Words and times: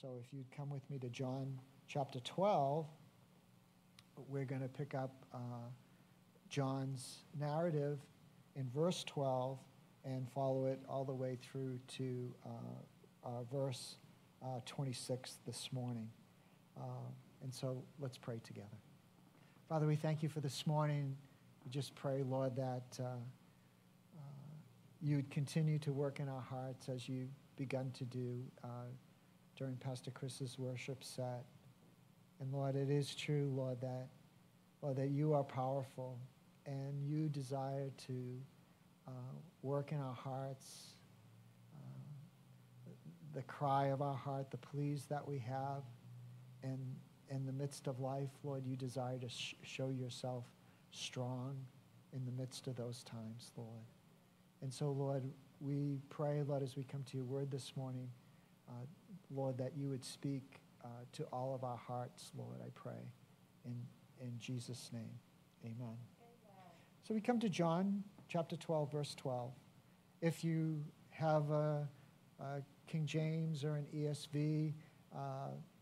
so 0.00 0.08
if 0.24 0.32
you'd 0.32 0.50
come 0.50 0.70
with 0.70 0.88
me 0.88 0.98
to 0.98 1.10
John 1.10 1.58
chapter 1.86 2.20
12, 2.20 2.86
we're 4.28 4.46
going 4.46 4.62
to 4.62 4.68
pick 4.68 4.94
up 4.94 5.26
uh, 5.34 5.68
John's 6.48 7.24
narrative 7.38 7.98
in 8.56 8.70
verse 8.74 9.04
12 9.04 9.58
and 10.06 10.26
follow 10.30 10.66
it 10.66 10.80
all 10.88 11.04
the 11.04 11.12
way 11.12 11.36
through 11.42 11.78
to 11.98 12.34
uh, 12.46 13.28
uh, 13.28 13.42
verse 13.52 13.96
uh, 14.42 14.60
26 14.64 15.38
this 15.46 15.68
morning. 15.70 16.08
Uh, 16.78 17.10
and 17.42 17.52
so 17.52 17.82
let's 17.98 18.16
pray 18.16 18.40
together. 18.42 18.68
Father, 19.68 19.86
we 19.86 19.96
thank 19.96 20.22
you 20.22 20.30
for 20.30 20.40
this 20.40 20.66
morning. 20.66 21.14
We 21.62 21.70
just 21.70 21.94
pray, 21.94 22.22
Lord, 22.22 22.56
that 22.56 22.98
uh, 22.98 23.16
you'd 25.02 25.30
continue 25.30 25.78
to 25.80 25.92
work 25.92 26.20
in 26.20 26.28
our 26.28 26.40
hearts 26.40 26.88
as 26.88 27.06
you've 27.06 27.28
begun 27.56 27.90
to 27.98 28.04
do 28.04 28.40
during 29.60 29.76
Pastor 29.76 30.10
Chris's 30.10 30.58
worship 30.58 31.04
set. 31.04 31.44
And 32.40 32.50
Lord, 32.50 32.76
it 32.76 32.88
is 32.88 33.14
true, 33.14 33.52
Lord, 33.54 33.78
that 33.82 34.08
Lord, 34.80 34.96
that 34.96 35.10
you 35.10 35.34
are 35.34 35.44
powerful 35.44 36.18
and 36.64 37.04
you 37.04 37.28
desire 37.28 37.90
to 38.06 38.38
uh, 39.06 39.10
work 39.62 39.92
in 39.92 39.98
our 39.98 40.14
hearts, 40.14 40.94
uh, 41.74 42.90
the 43.34 43.42
cry 43.42 43.88
of 43.88 44.00
our 44.00 44.14
heart, 44.14 44.50
the 44.50 44.56
pleas 44.56 45.04
that 45.10 45.28
we 45.28 45.38
have, 45.38 45.82
and 46.62 46.78
in 47.28 47.44
the 47.44 47.52
midst 47.52 47.86
of 47.86 48.00
life, 48.00 48.30
Lord, 48.42 48.64
you 48.66 48.76
desire 48.76 49.18
to 49.18 49.28
sh- 49.28 49.54
show 49.62 49.90
yourself 49.90 50.44
strong 50.90 51.56
in 52.14 52.24
the 52.24 52.32
midst 52.32 52.66
of 52.66 52.76
those 52.76 53.04
times, 53.04 53.52
Lord. 53.58 53.84
And 54.62 54.72
so, 54.72 54.90
Lord, 54.90 55.22
we 55.60 55.98
pray, 56.08 56.42
Lord, 56.46 56.62
as 56.62 56.76
we 56.76 56.84
come 56.84 57.04
to 57.10 57.16
your 57.18 57.26
word 57.26 57.50
this 57.50 57.72
morning, 57.76 58.08
uh, 58.70 58.86
Lord, 59.34 59.58
that 59.58 59.72
you 59.76 59.88
would 59.88 60.04
speak 60.04 60.60
uh, 60.84 60.88
to 61.12 61.24
all 61.32 61.54
of 61.54 61.64
our 61.64 61.76
hearts, 61.76 62.32
Lord, 62.36 62.56
I 62.64 62.70
pray. 62.74 63.12
In, 63.64 63.76
in 64.20 64.38
Jesus' 64.38 64.90
name, 64.92 65.18
amen. 65.64 65.76
amen. 65.80 65.96
So 67.06 67.14
we 67.14 67.20
come 67.20 67.38
to 67.40 67.48
John 67.48 68.02
chapter 68.28 68.56
12, 68.56 68.92
verse 68.92 69.14
12. 69.16 69.52
If 70.22 70.44
you 70.44 70.82
have 71.10 71.50
a, 71.50 71.88
a 72.40 72.62
King 72.86 73.06
James 73.06 73.64
or 73.64 73.76
an 73.76 73.86
ESV, 73.94 74.72
uh, 75.14 75.18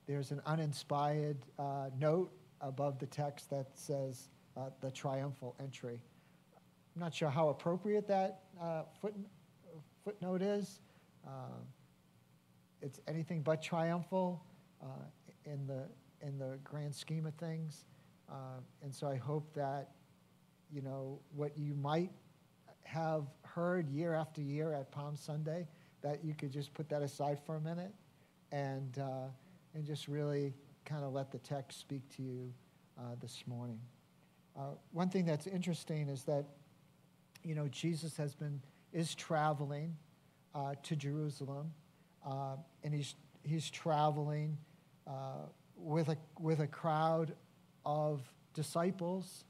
there's 0.07 0.31
an 0.31 0.41
uninspired 0.47 1.39
uh, 1.59 1.91
note 1.99 2.33
above 2.61 2.99
the 2.99 3.07
text 3.07 3.51
that 3.51 3.67
says 3.75 4.31
uh, 4.57 4.71
the 4.81 4.91
triumphal 4.91 5.55
entry. 5.61 6.01
I'm 6.97 7.01
not 7.01 7.15
sure 7.15 7.31
how 7.31 7.51
appropriate 7.51 8.09
that 8.09 8.41
uh, 8.61 8.83
foot, 9.01 9.15
footnote 10.05 10.43
is. 10.43 10.81
It's 12.81 13.01
anything 13.09 13.43
but 13.43 13.63
triumphal 13.63 14.45
uh, 14.83 14.87
in, 15.45 15.67
the, 15.67 15.85
in 16.27 16.39
the 16.39 16.59
grand 16.65 16.95
scheme 16.95 17.27
of 17.27 17.35
things. 17.35 17.85
Uh, 18.29 18.61
and 18.83 18.95
so 18.95 19.07
I 19.09 19.17
hope 19.17 19.53
that, 19.55 19.91
you 20.71 20.83
know, 20.83 21.19
what 21.35 21.57
you 21.57 21.75
might 21.75 22.11
have 22.85 23.25
heard 23.43 23.89
year 23.89 24.15
after 24.15 24.41
year 24.41 24.73
at 24.73 24.91
Palm 24.91 25.17
Sunday, 25.17 25.67
that 26.03 26.25
you 26.25 26.35
could 26.35 26.53
just 26.53 26.73
put 26.75 26.89
that 26.89 27.03
aside 27.03 27.39
for 27.45 27.57
a 27.57 27.61
minute 27.61 27.93
and, 28.53 28.99
uh, 28.99 29.27
and 29.75 29.85
just 29.85 30.09
really 30.09 30.55
kind 30.85 31.05
of 31.05 31.13
let 31.13 31.31
the 31.31 31.39
text 31.39 31.81
speak 31.81 32.09
to 32.17 32.23
you 32.23 32.53
uh, 32.99 33.15
this 33.21 33.43
morning. 33.47 33.81
Uh, 34.57 34.71
one 34.93 35.09
thing 35.09 35.25
that's 35.25 35.47
interesting 35.47 36.09
is 36.09 36.25
that, 36.25 36.45
you 37.43 37.55
know, 37.55 37.69
Jesus 37.69 38.17
has 38.17 38.35
been, 38.35 38.61
is 38.93 39.15
traveling 39.15 39.97
uh, 40.55 40.75
to 40.83 40.97
Jerusalem 40.97 41.73
uh, 42.29 42.57
and 42.85 42.93
he's, 42.93 43.15
he's 43.43 43.71
traveling 43.71 44.59
uh, 45.07 45.47
with, 45.77 46.09
a, 46.09 46.17
with 46.39 46.61
a 46.61 46.67
crowd 46.67 47.35
of 47.85 48.21
disciples. 48.55 49.45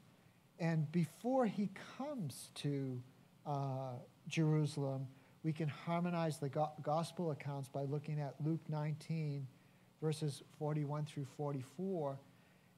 And 0.59 0.89
before 0.91 1.45
he 1.45 1.69
comes 1.97 2.51
to 2.55 3.01
uh, 3.45 3.93
Jerusalem, 4.27 5.07
we 5.43 5.51
can 5.51 5.67
harmonize 5.67 6.37
the 6.37 6.49
go- 6.49 6.71
gospel 6.81 7.31
accounts 7.31 7.67
by 7.69 7.83
looking 7.83 8.19
at 8.19 8.35
Luke 8.43 8.61
19, 8.69 9.47
verses 10.01 10.43
41 10.57 11.05
through 11.05 11.27
44. 11.37 12.19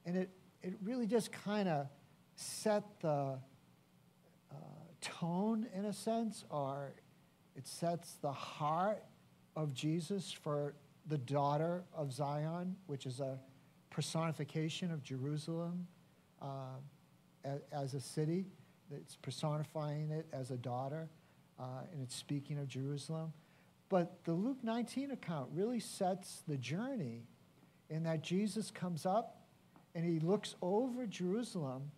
And 0.06 0.16
it, 0.16 0.30
it 0.62 0.74
really 0.82 1.06
just 1.06 1.30
kind 1.32 1.68
of 1.68 1.86
set 2.34 2.82
the 3.00 3.38
uh, 4.50 4.54
tone, 5.00 5.66
in 5.74 5.84
a 5.84 5.92
sense, 5.92 6.44
or 6.50 6.92
it 7.56 7.66
sets 7.66 8.14
the 8.22 8.32
heart 8.32 9.04
of 9.56 9.74
Jesus 9.74 10.32
for 10.32 10.74
the 11.06 11.18
daughter 11.18 11.82
of 11.94 12.12
Zion, 12.12 12.76
which 12.86 13.06
is 13.06 13.20
a 13.20 13.38
personification 13.90 14.90
of 14.90 15.02
Jerusalem 15.02 15.86
uh, 16.40 16.78
as 17.72 17.94
a 17.94 18.00
city. 18.00 18.46
It's 18.90 19.16
personifying 19.16 20.10
it 20.10 20.26
as 20.32 20.50
a 20.50 20.56
daughter, 20.56 21.08
uh, 21.58 21.82
and 21.92 22.02
it's 22.02 22.14
speaking 22.14 22.58
of 22.58 22.68
Jerusalem. 22.68 23.32
But 23.88 24.24
the 24.24 24.32
Luke 24.32 24.58
19 24.62 25.10
account 25.10 25.50
really 25.52 25.80
sets 25.80 26.42
the 26.48 26.56
journey 26.56 27.24
in 27.90 28.04
that 28.04 28.22
Jesus 28.22 28.70
comes 28.70 29.04
up 29.04 29.42
and 29.94 30.04
he 30.04 30.18
looks 30.20 30.54
over 30.62 31.06
Jerusalem, 31.06 31.90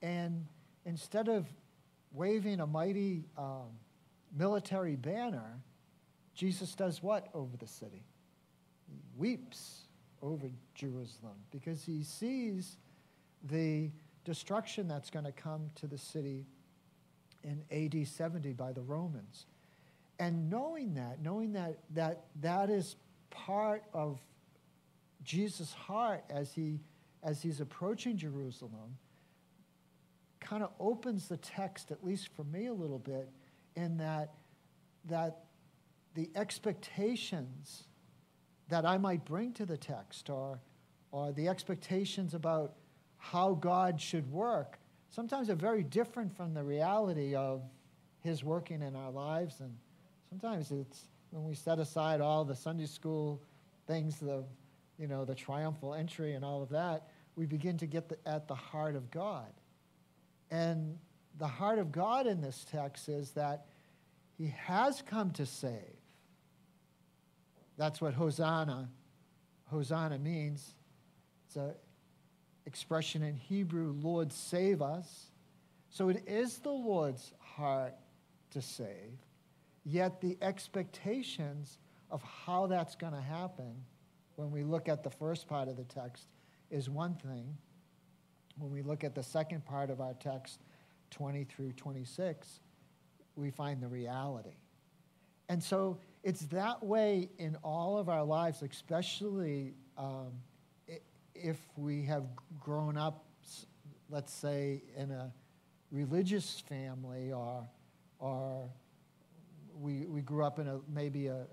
and 0.00 0.46
instead 0.84 1.28
of 1.28 1.46
waving 2.12 2.60
a 2.60 2.66
mighty 2.66 3.24
um, 3.36 3.70
military 4.36 4.94
banner, 4.94 5.58
Jesus 6.34 6.74
does 6.74 7.02
what 7.02 7.28
over 7.34 7.56
the 7.56 7.66
city? 7.66 8.04
He 8.86 8.98
weeps 9.16 9.82
over 10.22 10.46
Jerusalem 10.74 11.36
because 11.50 11.84
he 11.84 12.02
sees 12.02 12.76
the 13.44 13.90
destruction 14.24 14.88
that's 14.88 15.10
going 15.10 15.24
to 15.24 15.32
come 15.32 15.70
to 15.76 15.86
the 15.86 15.98
city 15.98 16.46
in 17.42 17.62
AD 17.70 18.06
70 18.06 18.52
by 18.52 18.72
the 18.72 18.82
Romans. 18.82 19.46
And 20.18 20.48
knowing 20.48 20.94
that, 20.94 21.20
knowing 21.20 21.52
that 21.54 21.78
that, 21.94 22.26
that 22.40 22.70
is 22.70 22.96
part 23.30 23.82
of 23.92 24.20
Jesus' 25.24 25.72
heart 25.72 26.24
as, 26.30 26.52
he, 26.52 26.80
as 27.22 27.42
he's 27.42 27.60
approaching 27.60 28.16
Jerusalem, 28.16 28.96
kind 30.40 30.62
of 30.62 30.70
opens 30.78 31.28
the 31.28 31.36
text, 31.36 31.90
at 31.90 32.04
least 32.04 32.28
for 32.36 32.44
me 32.44 32.66
a 32.66 32.72
little 32.72 32.98
bit, 32.98 33.28
in 33.74 33.96
that, 33.98 34.34
that 35.06 35.44
the 36.14 36.30
expectations 36.34 37.84
that 38.68 38.84
I 38.84 38.98
might 38.98 39.24
bring 39.24 39.52
to 39.54 39.66
the 39.66 39.76
text 39.76 40.30
or, 40.30 40.60
or 41.10 41.32
the 41.32 41.48
expectations 41.48 42.34
about 42.34 42.74
how 43.18 43.54
God 43.54 44.00
should 44.00 44.30
work 44.30 44.78
sometimes 45.12 45.50
are 45.50 45.54
very 45.54 45.82
different 45.82 46.34
from 46.36 46.54
the 46.54 46.64
reality 46.64 47.34
of 47.34 47.62
His 48.20 48.42
working 48.42 48.82
in 48.82 48.96
our 48.96 49.10
lives. 49.10 49.60
And 49.60 49.76
sometimes 50.28 50.70
it's 50.70 51.04
when 51.30 51.44
we 51.44 51.54
set 51.54 51.78
aside 51.78 52.20
all 52.20 52.44
the 52.44 52.56
Sunday 52.56 52.86
school 52.86 53.42
things, 53.86 54.18
the, 54.18 54.44
you 54.98 55.06
know, 55.06 55.24
the 55.24 55.34
triumphal 55.34 55.94
entry 55.94 56.34
and 56.34 56.44
all 56.44 56.62
of 56.62 56.70
that, 56.70 57.08
we 57.36 57.46
begin 57.46 57.76
to 57.78 57.86
get 57.86 58.08
the, 58.08 58.16
at 58.26 58.48
the 58.48 58.54
heart 58.54 58.96
of 58.96 59.10
God. 59.10 59.52
And 60.50 60.98
the 61.38 61.46
heart 61.46 61.78
of 61.78 61.92
God 61.92 62.26
in 62.26 62.40
this 62.40 62.64
text 62.70 63.08
is 63.08 63.32
that 63.32 63.66
He 64.38 64.54
has 64.66 65.02
come 65.02 65.30
to 65.32 65.46
save. 65.46 66.01
That's 67.76 68.00
what 68.00 68.14
Hosanna, 68.14 68.88
Hosanna 69.66 70.18
means. 70.18 70.74
It's 71.46 71.56
an 71.56 71.72
expression 72.66 73.22
in 73.22 73.36
Hebrew, 73.36 73.94
Lord, 74.00 74.32
save 74.32 74.82
us. 74.82 75.30
So 75.90 76.08
it 76.08 76.22
is 76.26 76.58
the 76.58 76.70
Lord's 76.70 77.32
heart 77.38 77.94
to 78.50 78.62
save, 78.62 79.18
yet 79.84 80.20
the 80.20 80.38
expectations 80.40 81.78
of 82.10 82.22
how 82.22 82.66
that's 82.66 82.94
going 82.94 83.12
to 83.14 83.20
happen 83.20 83.74
when 84.36 84.50
we 84.50 84.62
look 84.62 84.88
at 84.88 85.02
the 85.02 85.10
first 85.10 85.46
part 85.46 85.68
of 85.68 85.76
the 85.76 85.84
text 85.84 86.28
is 86.70 86.88
one 86.88 87.14
thing. 87.14 87.56
When 88.58 88.70
we 88.70 88.82
look 88.82 89.04
at 89.04 89.14
the 89.14 89.22
second 89.22 89.64
part 89.64 89.90
of 89.90 90.00
our 90.00 90.14
text, 90.14 90.60
20 91.10 91.44
through 91.44 91.72
26, 91.72 92.60
we 93.36 93.50
find 93.50 93.82
the 93.82 93.88
reality. 93.88 94.56
And 95.48 95.62
so 95.62 95.98
it's 96.22 96.42
that 96.46 96.84
way 96.84 97.28
in 97.38 97.56
all 97.64 97.98
of 97.98 98.08
our 98.08 98.24
lives, 98.24 98.62
especially 98.62 99.74
um, 99.98 100.30
if 101.34 101.58
we 101.76 102.04
have 102.04 102.24
grown 102.60 102.96
up, 102.96 103.24
let's 104.08 104.32
say, 104.32 104.82
in 104.96 105.10
a 105.10 105.32
religious 105.90 106.60
family 106.68 107.32
or, 107.32 107.66
or 108.18 108.68
we, 109.80 110.06
we 110.06 110.22
grew 110.22 110.44
up 110.44 110.58
in 110.58 110.68
a, 110.68 110.80
maybe 110.88 111.26
a, 111.26 111.44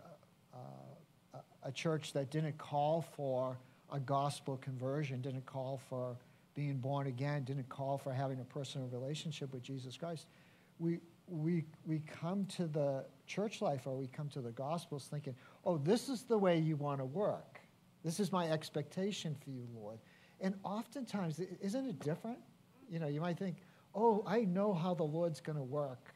a, 1.34 1.40
a 1.64 1.72
church 1.72 2.14
that 2.14 2.30
didn't 2.30 2.58
call 2.58 3.02
for 3.16 3.58
a 3.92 4.00
gospel 4.00 4.58
conversion, 4.58 5.22
didn't 5.22 5.46
call 5.46 5.82
for 5.90 6.16
being 6.54 6.78
born 6.78 7.08
again, 7.08 7.44
didn't 7.44 7.70
call 7.70 7.98
for 7.98 8.14
having 8.14 8.40
a 8.40 8.44
personal 8.44 8.88
relationship 8.90 9.52
with 9.54 9.64
Jesus 9.64 9.98
Christ. 9.98 10.28
We, 10.80 11.00
we, 11.28 11.66
we 11.86 12.00
come 12.00 12.46
to 12.58 12.68
the 12.68 13.06
church 13.28 13.62
life 13.62 13.86
or 13.86 13.96
we 13.96 14.08
come 14.08 14.30
to 14.30 14.42
the 14.42 14.52
Gospels 14.52 15.08
thinking, 15.10 15.36
oh, 15.66 15.78
this 15.78 16.10
is 16.10 16.24
the 16.24 16.38
way 16.38 16.58
you 16.58 16.76
want 16.76 17.00
to 17.00 17.06
work. 17.06 17.60
This 18.04 18.20
is 18.20 18.32
my 18.32 18.50
expectation 18.50 19.36
for 19.44 19.50
you, 19.50 19.68
Lord. 19.76 20.00
And 20.42 20.56
oftentimes, 20.64 21.40
isn't 21.62 21.86
it 21.86 22.00
different? 22.00 22.40
You 22.90 23.00
know, 23.00 23.08
you 23.08 23.22
might 23.22 23.38
think, 23.38 23.58
oh, 23.94 24.24
I 24.26 24.42
know 24.42 24.74
how 24.74 24.94
the 24.94 25.04
Lord's 25.04 25.42
going 25.42 25.58
to 25.58 25.64
work 25.64 26.14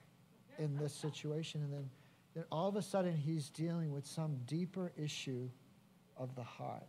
in 0.57 0.75
this 0.77 0.94
situation. 0.94 1.62
And 1.62 1.74
then, 1.74 1.89
then 2.33 2.44
all 2.51 2.69
of 2.69 2.75
a 2.75 2.81
sudden, 2.81 3.15
he's 3.15 3.50
dealing 3.50 3.92
with 3.92 4.06
some 4.06 4.38
deeper 4.45 4.92
issue 4.98 5.50
of 6.18 6.36
the 6.36 6.44
heart 6.44 6.88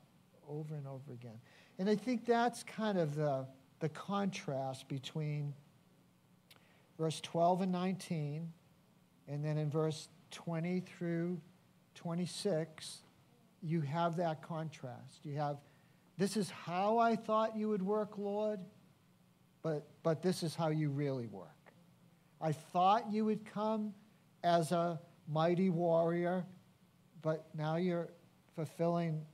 over 0.48 0.74
and 0.74 0.86
over 0.86 1.12
again. 1.12 1.38
And 1.78 1.88
I 1.88 1.96
think 1.96 2.24
that's 2.24 2.62
kind 2.62 2.98
of 2.98 3.14
the, 3.14 3.46
the 3.80 3.88
contrast 3.88 4.88
between 4.88 5.54
verse 6.98 7.20
12 7.20 7.62
and 7.62 7.72
19, 7.72 8.52
and 9.28 9.44
then 9.44 9.58
in 9.58 9.70
verse 9.70 10.08
20 10.30 10.80
through 10.80 11.40
26, 11.94 13.02
you 13.62 13.80
have 13.80 14.16
that 14.16 14.42
contrast. 14.42 15.20
You 15.24 15.36
have, 15.36 15.56
this 16.18 16.36
is 16.36 16.50
how 16.50 16.98
I 16.98 17.16
thought 17.16 17.56
you 17.56 17.68
would 17.68 17.82
work, 17.82 18.18
Lord, 18.18 18.60
but, 19.62 19.86
but 20.02 20.22
this 20.22 20.42
is 20.42 20.54
how 20.54 20.68
you 20.68 20.90
really 20.90 21.26
work. 21.26 21.48
I 22.40 22.52
thought 22.52 23.10
you 23.10 23.24
would 23.24 23.44
come 23.46 23.94
as 24.42 24.72
a 24.72 25.00
mighty 25.26 25.70
warrior, 25.70 26.44
but 27.22 27.46
now 27.56 27.76
you're 27.76 28.10
fulfilling, 28.54 29.24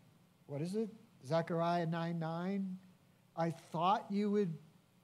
what 0.46 0.60
is 0.60 0.76
it? 0.76 0.88
Zechariah 1.26 1.86
9 1.86 2.18
9. 2.18 2.76
I 3.36 3.50
thought 3.50 4.06
you 4.10 4.30
would 4.30 4.54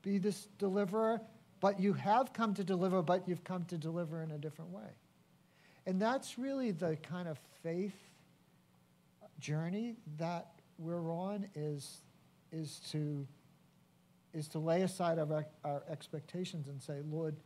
be 0.02 0.18
this 0.18 0.46
deliverer, 0.58 1.20
but 1.60 1.80
you 1.80 1.92
have 1.94 2.32
come 2.32 2.54
to 2.54 2.64
deliver, 2.64 3.02
but 3.02 3.26
you've 3.28 3.44
come 3.44 3.64
to 3.66 3.78
deliver 3.78 4.22
in 4.22 4.30
a 4.30 4.38
different 4.38 4.70
way. 4.70 4.90
And 5.86 6.00
that's 6.00 6.38
really 6.38 6.72
the 6.72 6.96
kind 6.96 7.28
of 7.28 7.38
faith 7.62 7.94
journey 9.38 9.94
that 10.18 10.48
we're 10.78 11.12
on 11.12 11.46
is, 11.54 12.00
is, 12.52 12.80
to, 12.90 13.26
is 14.34 14.48
to 14.48 14.58
lay 14.58 14.82
aside 14.82 15.18
our, 15.18 15.46
our 15.64 15.82
expectations 15.88 16.68
and 16.68 16.82
say, 16.82 17.00
Lord, 17.08 17.36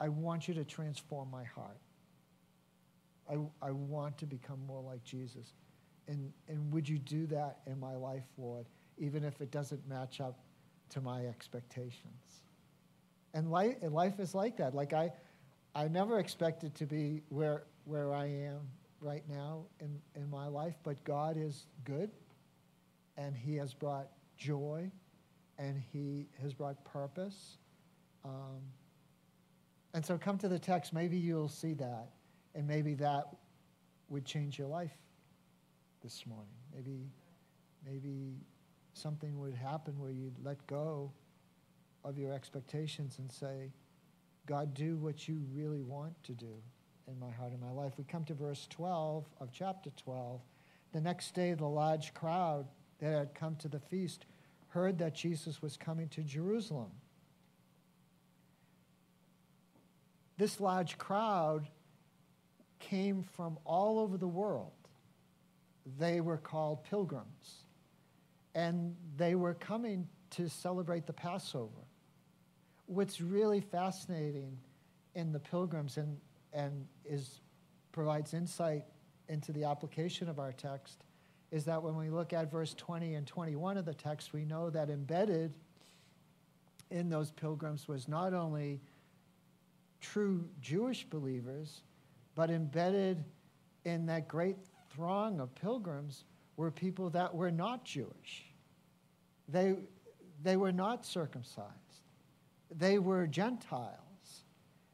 I 0.00 0.08
want 0.08 0.48
you 0.48 0.54
to 0.54 0.64
transform 0.64 1.30
my 1.30 1.44
heart. 1.44 1.78
I, 3.28 3.38
I 3.62 3.70
want 3.70 4.18
to 4.18 4.26
become 4.26 4.58
more 4.66 4.82
like 4.82 5.02
Jesus. 5.02 5.54
And, 6.06 6.32
and 6.48 6.72
would 6.72 6.88
you 6.88 6.98
do 6.98 7.26
that 7.28 7.60
in 7.66 7.80
my 7.80 7.94
life, 7.94 8.24
Lord, 8.36 8.66
even 8.98 9.24
if 9.24 9.40
it 9.40 9.50
doesn't 9.50 9.88
match 9.88 10.20
up 10.20 10.38
to 10.90 11.00
my 11.00 11.26
expectations? 11.26 12.43
And 13.34 13.50
life, 13.50 13.76
life 13.82 14.20
is 14.20 14.34
like 14.34 14.56
that. 14.58 14.74
Like 14.74 14.92
I, 14.92 15.12
I 15.74 15.88
never 15.88 16.20
expected 16.20 16.74
to 16.76 16.86
be 16.86 17.20
where, 17.28 17.64
where 17.84 18.14
I 18.14 18.26
am 18.26 18.60
right 19.00 19.24
now 19.28 19.64
in, 19.80 20.00
in 20.14 20.30
my 20.30 20.46
life, 20.46 20.76
but 20.84 21.02
God 21.04 21.36
is 21.36 21.66
good, 21.84 22.10
and 23.16 23.36
He 23.36 23.56
has 23.56 23.74
brought 23.74 24.08
joy, 24.36 24.90
and 25.58 25.82
He 25.92 26.28
has 26.40 26.54
brought 26.54 26.82
purpose. 26.84 27.58
Um, 28.24 28.62
and 29.92 30.06
so 30.06 30.16
come 30.16 30.38
to 30.38 30.48
the 30.48 30.58
text, 30.58 30.92
maybe 30.92 31.16
you'll 31.16 31.48
see 31.48 31.74
that, 31.74 32.10
and 32.54 32.66
maybe 32.66 32.94
that 32.94 33.26
would 34.08 34.24
change 34.24 34.58
your 34.58 34.68
life 34.68 34.96
this 36.02 36.24
morning. 36.24 36.54
Maybe, 36.72 37.10
maybe 37.84 38.36
something 38.92 39.38
would 39.40 39.54
happen 39.54 39.98
where 39.98 40.10
you'd 40.10 40.36
let 40.44 40.64
go 40.68 41.12
of 42.04 42.18
your 42.18 42.32
expectations 42.32 43.18
and 43.18 43.30
say, 43.32 43.72
God, 44.46 44.74
do 44.74 44.96
what 44.96 45.26
you 45.26 45.40
really 45.52 45.80
want 45.80 46.22
to 46.24 46.32
do 46.32 46.54
in 47.08 47.18
my 47.18 47.30
heart 47.30 47.52
and 47.52 47.60
my 47.60 47.70
life. 47.70 47.94
We 47.96 48.04
come 48.04 48.24
to 48.24 48.34
verse 48.34 48.66
12 48.70 49.24
of 49.40 49.50
chapter 49.52 49.90
12. 49.96 50.40
The 50.92 51.00
next 51.00 51.34
day, 51.34 51.54
the 51.54 51.66
large 51.66 52.12
crowd 52.14 52.66
that 53.00 53.12
had 53.12 53.34
come 53.34 53.56
to 53.56 53.68
the 53.68 53.80
feast 53.80 54.26
heard 54.68 54.98
that 54.98 55.14
Jesus 55.14 55.62
was 55.62 55.76
coming 55.76 56.08
to 56.10 56.22
Jerusalem. 56.22 56.90
This 60.36 60.60
large 60.60 60.98
crowd 60.98 61.68
came 62.80 63.22
from 63.22 63.58
all 63.64 63.98
over 63.98 64.18
the 64.18 64.28
world. 64.28 64.72
They 65.98 66.20
were 66.20 66.38
called 66.38 66.84
pilgrims, 66.84 67.64
and 68.54 68.96
they 69.16 69.34
were 69.34 69.54
coming 69.54 70.08
to 70.30 70.48
celebrate 70.48 71.06
the 71.06 71.12
Passover 71.12 71.84
what's 72.86 73.20
really 73.20 73.60
fascinating 73.60 74.58
in 75.14 75.32
the 75.32 75.38
pilgrims 75.38 75.96
and, 75.96 76.16
and 76.52 76.86
is 77.04 77.40
provides 77.92 78.34
insight 78.34 78.84
into 79.28 79.52
the 79.52 79.64
application 79.64 80.28
of 80.28 80.38
our 80.38 80.52
text 80.52 81.04
is 81.50 81.64
that 81.64 81.82
when 81.82 81.96
we 81.96 82.10
look 82.10 82.32
at 82.32 82.50
verse 82.50 82.74
20 82.74 83.14
and 83.14 83.26
21 83.26 83.76
of 83.76 83.84
the 83.84 83.94
text, 83.94 84.32
we 84.32 84.44
know 84.44 84.68
that 84.70 84.90
embedded 84.90 85.54
in 86.90 87.08
those 87.08 87.30
pilgrims 87.30 87.86
was 87.86 88.08
not 88.08 88.34
only 88.34 88.80
true 90.00 90.44
Jewish 90.60 91.04
believers, 91.04 91.82
but 92.34 92.50
embedded 92.50 93.24
in 93.84 94.06
that 94.06 94.26
great 94.26 94.56
throng 94.90 95.40
of 95.40 95.54
pilgrims 95.54 96.24
were 96.56 96.70
people 96.70 97.10
that 97.10 97.32
were 97.32 97.50
not 97.50 97.84
Jewish. 97.84 98.46
They, 99.48 99.76
they 100.42 100.56
were 100.56 100.72
not 100.72 101.06
circumcised 101.06 101.83
they 102.76 102.98
were 102.98 103.26
Gentiles. 103.26 103.98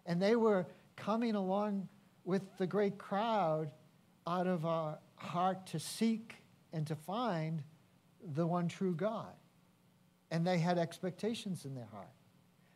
And 0.06 0.21
they 0.21 0.37
were 0.37 0.67
coming 0.97 1.35
along 1.35 1.88
with 2.25 2.43
the 2.59 2.67
great 2.67 2.99
crowd 2.99 3.71
out 4.27 4.47
of 4.47 4.67
our 4.67 4.99
heart 5.17 5.67
to 5.69 5.79
seek 5.79 6.37
and 6.73 6.87
to 6.87 6.94
find 6.94 7.62
the 8.35 8.47
one 8.47 8.69
true 8.69 8.94
God. 8.94 9.35
And 10.31 10.47
they 10.47 10.59
had 10.59 10.79
expectations 10.79 11.65
in 11.65 11.75
their 11.75 11.88
heart. 11.91 12.11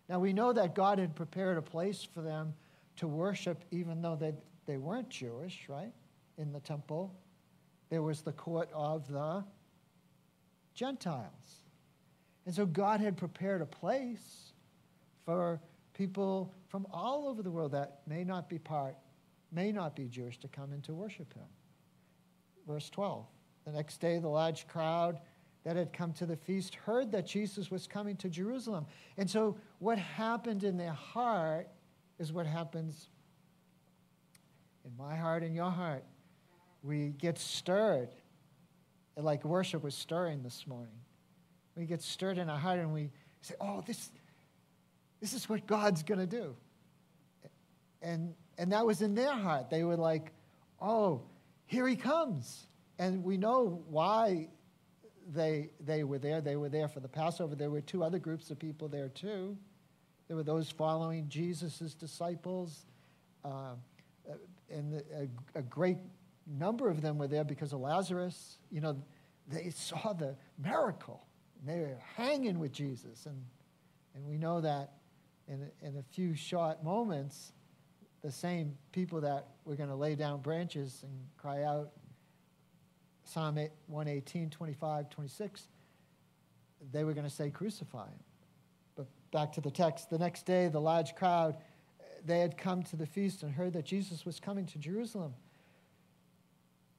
Now 0.09 0.19
we 0.19 0.33
know 0.33 0.53
that 0.53 0.75
God 0.75 0.99
had 0.99 1.15
prepared 1.15 1.57
a 1.57 1.63
place 1.63 2.03
for 2.03 2.21
them 2.21 2.55
to 2.97 3.07
worship, 3.07 3.65
even 3.71 4.03
though 4.03 4.17
they, 4.17 4.33
they 4.67 4.77
weren't 4.77 5.09
Jewish, 5.09 5.67
right? 5.69 5.93
In 6.37 6.53
the 6.53 6.61
temple, 6.61 7.15
there 7.91 8.03
was 8.03 8.23
the 8.23 8.33
court 8.33 8.69
of 8.75 9.09
the 9.09 9.45
Gentiles. 10.75 11.63
And 12.47 12.55
so 12.55 12.67
God 12.67 13.01
had 13.01 13.17
prepared 13.17 13.63
a 13.63 13.67
place 13.67 14.44
for 15.25 15.61
people 15.93 16.53
from 16.69 16.87
all 16.93 17.29
over 17.29 17.43
the 17.43 17.51
world 17.51 17.73
that 17.73 18.01
may 18.07 18.25
not 18.25 18.49
be 18.49 18.59
part, 18.59 18.97
may 19.53 19.73
not 19.73 19.97
be 19.97 20.09
Jewish 20.09 20.39
to 20.39 20.49
come 20.49 20.73
and 20.73 20.83
to 20.85 20.95
worship 20.95 21.33
him. 21.35 21.45
Verse 22.67 22.91
12 22.91 23.27
The 23.65 23.73
next 23.73 23.99
day, 23.99 24.19
the 24.19 24.29
large 24.29 24.67
crowd 24.67 25.19
that 25.65 25.77
had 25.77 25.93
come 25.93 26.13
to 26.15 26.27
the 26.27 26.37
feast 26.37 26.75
heard 26.75 27.11
that 27.13 27.27
Jesus 27.27 27.71
was 27.71 27.87
coming 27.87 28.17
to 28.17 28.29
Jerusalem. 28.29 28.87
And 29.17 29.29
so, 29.29 29.57
what 29.79 29.99
happened 29.99 30.65
in 30.65 30.77
their 30.77 30.93
heart 30.93 31.69
is 32.19 32.33
what 32.33 32.47
happens 32.47 33.09
in 34.85 34.97
my 34.97 35.17
heart 35.17 35.43
and 35.43 35.55
your 35.55 35.71
heart. 35.71 36.05
We 36.83 37.15
get 37.19 37.39
stirred, 37.39 38.11
like 39.17 39.45
worship 39.45 39.83
was 39.83 39.95
stirring 39.95 40.43
this 40.43 40.67
morning. 40.67 41.01
We 41.77 41.87
get 41.87 42.03
stirred 42.03 42.39
in 42.39 42.51
our 42.51 42.59
heart 42.59 42.79
and 42.79 42.93
we 42.93 43.11
say, 43.41 43.55
Oh, 43.61 43.83
this, 43.87 44.11
this 45.25 45.33
is 45.33 45.49
what 45.49 45.67
God's 45.67 46.03
going 46.03 46.21
to 46.21 46.27
do. 46.27 46.55
And, 48.03 48.35
and 48.59 48.73
that 48.73 48.85
was 48.85 49.01
in 49.01 49.15
their 49.15 49.33
heart. 49.33 49.71
They 49.71 49.83
were 49.83 49.97
like, 49.97 50.33
oh, 50.83 51.23
here 51.65 51.89
he 51.89 51.97
comes. 51.97 52.67
And 52.99 53.25
we 53.25 53.39
know 53.39 53.83
why 53.89 54.49
they, 55.33 55.71
they 55.81 56.05
were 56.05 56.19
there. 56.19 56.43
They 56.43 56.57
were 56.57 56.69
there 56.69 56.89
for 56.89 57.01
the 57.01 57.09
Passover. 57.09 57.55
There 57.55 57.71
were 57.71 57.81
two 57.81 58.05
other 58.05 58.19
groups 58.19 58.51
of 58.51 58.59
people 58.59 58.87
there 58.87 59.09
too. 59.09 59.57
There 60.29 60.37
were 60.37 60.43
those 60.43 60.71
following 60.71 61.27
Jesus' 61.31 61.95
disciples. 61.95 62.85
Uh, 63.43 63.77
and 64.71 65.03
a, 65.17 65.59
a, 65.59 65.63
great 65.63 65.97
number 66.47 66.91
of 66.91 67.01
them 67.01 67.17
were 67.17 67.29
there 67.29 67.45
because 67.45 67.73
of 67.73 67.81
Lazarus. 67.81 68.59
You 68.71 68.83
know, 68.83 69.03
they 69.49 69.71
saw 69.71 70.13
the 70.13 70.37
miracle. 70.63 71.25
And 71.61 71.75
they 71.75 71.81
were 71.81 71.97
hanging 72.15 72.59
with 72.59 72.73
Jesus. 72.73 73.25
And, 73.25 73.43
and 74.15 74.27
we 74.27 74.37
know 74.37 74.61
that 74.61 74.91
in, 75.49 75.71
in 75.83 75.97
a 75.97 76.03
few 76.03 76.35
short 76.35 76.83
moments, 76.83 77.53
the 78.23 78.31
same 78.31 78.77
people 78.93 79.21
that 79.21 79.49
were 79.65 79.77
going 79.77 79.89
to 79.89 79.95
lay 79.95 80.15
down 80.15 80.41
branches 80.41 81.01
and 81.03 81.13
cry 81.37 81.63
out, 81.63 81.91
Psalm 83.25 83.57
118, 83.87 84.51
25, 84.51 85.11
26, 85.11 85.69
they 86.93 87.05
were 87.05 87.13
going 87.13 87.27
to 87.27 87.33
say, 87.33 87.51
Crucify 87.51 88.07
him. 88.07 88.21
But 88.97 89.07
back 89.33 89.53
to 89.53 89.61
the 89.61 89.71
text. 89.71 90.11
The 90.11 90.19
next 90.19 90.47
day, 90.47 90.69
the 90.69 90.81
large 90.81 91.15
crowd, 91.15 91.57
they 92.25 92.41
had 92.41 92.57
come 92.57 92.83
to 92.85 92.97
the 92.97 93.07
feast 93.07 93.43
and 93.43 93.53
heard 93.53 93.73
that 93.75 93.85
Jesus 93.85 94.25
was 94.25 94.41
coming 94.41 94.67
to 94.67 94.79
Jerusalem. 94.79 95.35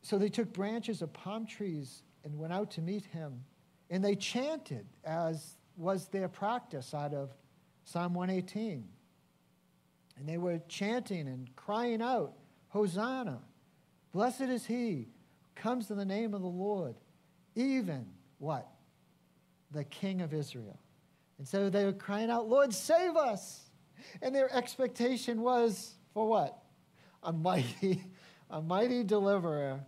So 0.02 0.20
they 0.20 0.30
took 0.30 0.54
branches 0.54 1.02
of 1.02 1.12
palm 1.14 1.48
trees 1.48 2.04
and 2.24 2.38
went 2.38 2.54
out 2.54 2.72
to 2.72 2.82
meet 2.82 3.06
him. 3.06 3.44
And 3.90 4.04
they 4.04 4.16
chanted, 4.16 4.86
as 5.04 5.58
was 5.78 6.08
their 6.08 6.28
practice 6.28 6.94
out 6.94 7.14
of 7.14 7.32
Psalm 7.86 8.14
118. 8.14 8.84
And 10.18 10.28
they 10.28 10.38
were 10.38 10.60
chanting 10.68 11.28
and 11.28 11.56
crying 11.56 12.02
out, 12.02 12.34
Hosanna! 12.70 13.40
Blessed 14.12 14.42
is 14.42 14.66
he 14.66 15.08
who 15.42 15.62
comes 15.62 15.92
in 15.92 15.98
the 15.98 16.06
name 16.06 16.34
of 16.34 16.42
the 16.42 16.48
Lord. 16.48 16.96
even 17.56 18.06
what? 18.40 18.68
The 19.72 19.84
king 19.86 20.22
of 20.22 20.34
Israel. 20.34 20.80
And 21.38 21.48
so 21.48 21.70
they 21.70 21.86
were 21.86 21.94
crying 21.94 22.30
out, 22.30 22.50
Lord, 22.50 22.74
save 22.74 23.16
us. 23.16 23.70
And 24.22 24.34
their 24.34 24.54
expectation 24.54 25.42
was 25.42 25.96
for 26.14 26.28
what? 26.28 26.64
A 27.24 27.34
mighty, 27.34 28.04
a 28.50 28.62
mighty 28.62 29.04
deliverer 29.04 29.80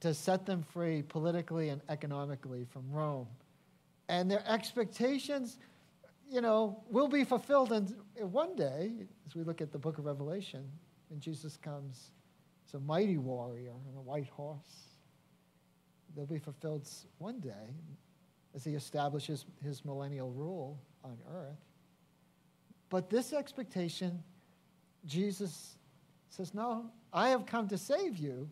to 0.00 0.14
set 0.14 0.46
them 0.46 0.62
free 0.62 1.02
politically 1.02 1.68
and 1.68 1.80
economically 1.88 2.64
from 2.70 2.90
Rome. 2.90 3.28
And 4.08 4.30
their 4.30 4.42
expectations, 4.48 5.58
you 6.30 6.40
know, 6.40 6.82
will 6.88 7.08
be 7.08 7.24
fulfilled 7.24 7.72
in, 7.72 7.86
one 8.30 8.54
day, 8.54 8.92
as 9.26 9.34
we 9.34 9.42
look 9.42 9.60
at 9.60 9.72
the 9.72 9.78
book 9.78 9.98
of 9.98 10.04
Revelation, 10.04 10.64
when 11.08 11.18
Jesus 11.18 11.56
comes 11.56 12.12
as 12.68 12.74
a 12.74 12.80
mighty 12.80 13.18
warrior 13.18 13.72
on 13.72 13.96
a 13.96 14.00
white 14.00 14.28
horse. 14.28 14.96
They'll 16.14 16.26
be 16.26 16.38
fulfilled 16.38 16.88
one 17.18 17.40
day 17.40 17.74
as 18.54 18.64
he 18.64 18.74
establishes 18.74 19.44
his 19.62 19.84
millennial 19.84 20.30
rule 20.30 20.80
on 21.04 21.18
earth. 21.32 21.58
But 22.90 23.10
this 23.10 23.32
expectation, 23.32 24.22
Jesus 25.06 25.76
says, 26.28 26.54
No, 26.54 26.90
I 27.12 27.28
have 27.28 27.46
come 27.46 27.68
to 27.68 27.78
save 27.78 28.18
you, 28.18 28.48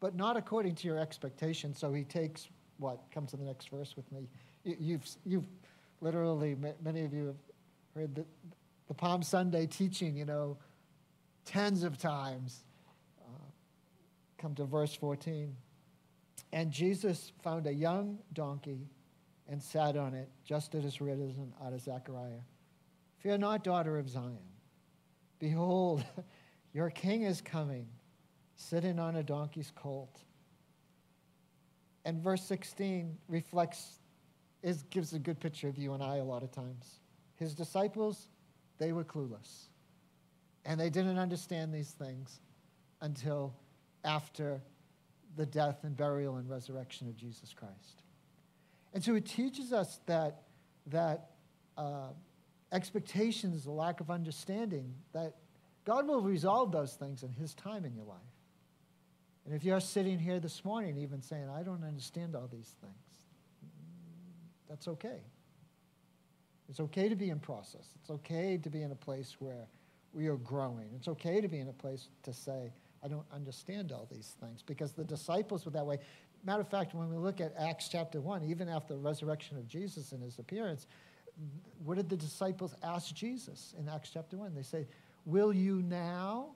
but 0.00 0.14
not 0.14 0.36
according 0.36 0.74
to 0.76 0.86
your 0.86 0.98
expectation. 0.98 1.74
So 1.74 1.92
he 1.92 2.04
takes 2.04 2.48
what? 2.78 3.00
comes 3.10 3.32
in 3.32 3.40
the 3.40 3.46
next 3.46 3.70
verse 3.70 3.96
with 3.96 4.10
me. 4.12 4.28
You, 4.64 4.98
have 4.98 5.08
you've 5.24 5.46
literally, 6.00 6.56
many 6.82 7.04
of 7.04 7.12
you 7.12 7.26
have 7.26 7.36
heard 7.94 8.14
the, 8.14 8.24
the 8.88 8.94
Palm 8.94 9.22
Sunday 9.22 9.66
teaching, 9.66 10.16
you 10.16 10.24
know, 10.24 10.58
tens 11.44 11.82
of 11.82 11.98
times. 11.98 12.64
Uh, 13.20 13.50
come 14.38 14.54
to 14.54 14.64
verse 14.64 14.94
14. 14.94 15.54
And 16.52 16.70
Jesus 16.70 17.32
found 17.42 17.66
a 17.66 17.72
young 17.72 18.18
donkey 18.32 18.88
and 19.48 19.62
sat 19.62 19.96
on 19.96 20.14
it, 20.14 20.28
just 20.44 20.74
as 20.74 20.84
it 20.84 20.88
is 20.88 21.00
written 21.00 21.52
out 21.64 21.72
of 21.72 21.80
Zechariah. 21.80 22.42
Fear 23.18 23.38
not, 23.38 23.64
daughter 23.64 23.98
of 23.98 24.08
Zion. 24.08 24.38
Behold, 25.38 26.04
your 26.72 26.90
king 26.90 27.22
is 27.22 27.40
coming, 27.40 27.86
sitting 28.56 28.98
on 28.98 29.16
a 29.16 29.22
donkey's 29.22 29.72
colt. 29.74 30.20
And 32.04 32.22
verse 32.22 32.42
16 32.42 33.16
reflects, 33.28 33.98
is, 34.62 34.82
gives 34.90 35.12
a 35.12 35.18
good 35.18 35.40
picture 35.40 35.68
of 35.68 35.78
you 35.78 35.94
and 35.94 36.02
I 36.02 36.16
a 36.16 36.24
lot 36.24 36.42
of 36.42 36.50
times. 36.50 37.00
His 37.36 37.54
disciples, 37.54 38.28
they 38.78 38.92
were 38.92 39.04
clueless. 39.04 39.68
And 40.64 40.80
they 40.80 40.90
didn't 40.90 41.18
understand 41.18 41.72
these 41.72 41.90
things 41.90 42.40
until 43.00 43.54
after 44.04 44.60
the 45.36 45.46
death 45.46 45.84
and 45.84 45.96
burial 45.96 46.36
and 46.36 46.48
resurrection 46.48 47.08
of 47.08 47.16
Jesus 47.16 47.54
Christ. 47.54 48.02
And 48.94 49.04
so 49.04 49.14
it 49.14 49.26
teaches 49.26 49.72
us 49.72 50.00
that, 50.06 50.42
that 50.86 51.30
uh, 51.76 52.08
expectations, 52.72 53.64
the 53.64 53.70
lack 53.70 54.00
of 54.00 54.10
understanding, 54.10 54.94
that 55.12 55.34
God 55.84 56.08
will 56.08 56.22
resolve 56.22 56.72
those 56.72 56.94
things 56.94 57.22
in 57.22 57.32
His 57.32 57.54
time 57.54 57.84
in 57.84 57.94
your 57.94 58.06
life. 58.06 58.16
And 59.44 59.54
if 59.54 59.62
you're 59.62 59.80
sitting 59.80 60.18
here 60.18 60.40
this 60.40 60.64
morning 60.64 60.96
even 60.98 61.22
saying, 61.22 61.48
I 61.48 61.62
don't 61.62 61.84
understand 61.84 62.34
all 62.34 62.48
these 62.50 62.74
things, 62.80 63.15
that's 64.68 64.88
okay. 64.88 65.20
It's 66.68 66.80
okay 66.80 67.08
to 67.08 67.16
be 67.16 67.30
in 67.30 67.38
process. 67.38 67.88
It's 68.00 68.10
okay 68.10 68.58
to 68.62 68.70
be 68.70 68.82
in 68.82 68.90
a 68.90 68.96
place 68.96 69.36
where 69.38 69.68
we 70.12 70.26
are 70.26 70.36
growing. 70.36 70.88
It's 70.96 71.08
okay 71.08 71.40
to 71.40 71.48
be 71.48 71.58
in 71.58 71.68
a 71.68 71.72
place 71.72 72.08
to 72.24 72.32
say, 72.32 72.72
I 73.04 73.08
don't 73.08 73.26
understand 73.32 73.92
all 73.92 74.08
these 74.10 74.34
things 74.40 74.62
because 74.62 74.92
the 74.92 75.04
disciples 75.04 75.64
were 75.64 75.70
that 75.72 75.86
way. 75.86 75.98
Matter 76.44 76.62
of 76.62 76.68
fact, 76.68 76.94
when 76.94 77.08
we 77.08 77.16
look 77.16 77.40
at 77.40 77.54
Acts 77.58 77.88
chapter 77.88 78.20
1, 78.20 78.44
even 78.44 78.68
after 78.68 78.94
the 78.94 79.00
resurrection 79.00 79.56
of 79.56 79.68
Jesus 79.68 80.12
and 80.12 80.22
his 80.22 80.38
appearance, 80.38 80.86
what 81.84 81.96
did 81.96 82.08
the 82.08 82.16
disciples 82.16 82.74
ask 82.82 83.14
Jesus 83.14 83.74
in 83.78 83.88
Acts 83.88 84.10
chapter 84.12 84.36
1? 84.36 84.54
They 84.54 84.62
say, 84.62 84.86
Will 85.24 85.52
you 85.52 85.82
now 85.82 86.50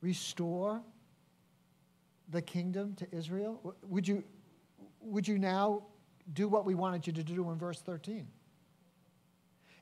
restore 0.00 0.80
the 2.28 2.40
kingdom 2.40 2.94
to 2.96 3.06
Israel? 3.14 3.74
Would 3.82 4.06
you, 4.06 4.22
would 5.00 5.26
you 5.26 5.38
now 5.38 5.82
do 6.32 6.48
what 6.48 6.64
we 6.64 6.74
wanted 6.74 7.06
you 7.06 7.12
to 7.14 7.22
do 7.22 7.50
in 7.50 7.58
verse 7.58 7.80
13? 7.80 8.26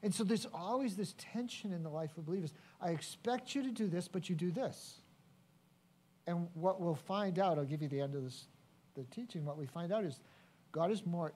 And 0.03 0.15
so 0.15 0.25
there's 0.25 0.47
always 0.55 0.97
this 0.97 1.15
tension 1.19 1.73
in 1.73 1.83
the 1.83 1.89
life 1.89 2.17
of 2.17 2.27
believers. 2.27 2.53
I 2.81 2.91
expect 2.91 3.55
you 3.55 3.63
to 3.65 3.71
do 3.71 3.89
this, 3.89 4.07
but 4.07 4.29
you 4.29 4.37
do 4.37 4.51
this. 4.51 5.01
And 6.27 6.49
what 6.55 6.81
we'll 6.81 6.95
find 6.95 7.39
out, 7.39 7.59
I'll 7.59 7.65
give 7.65 7.83
you 7.83 7.89
the 7.89 8.01
end 8.01 8.15
of 8.15 8.23
this, 8.23 8.47
the 8.95 9.05
teaching, 9.05 9.45
what 9.45 9.57
we 9.57 9.67
find 9.67 9.93
out 9.93 10.05
is 10.05 10.21
God 10.73 10.91
is 10.91 11.05
more 11.05 11.33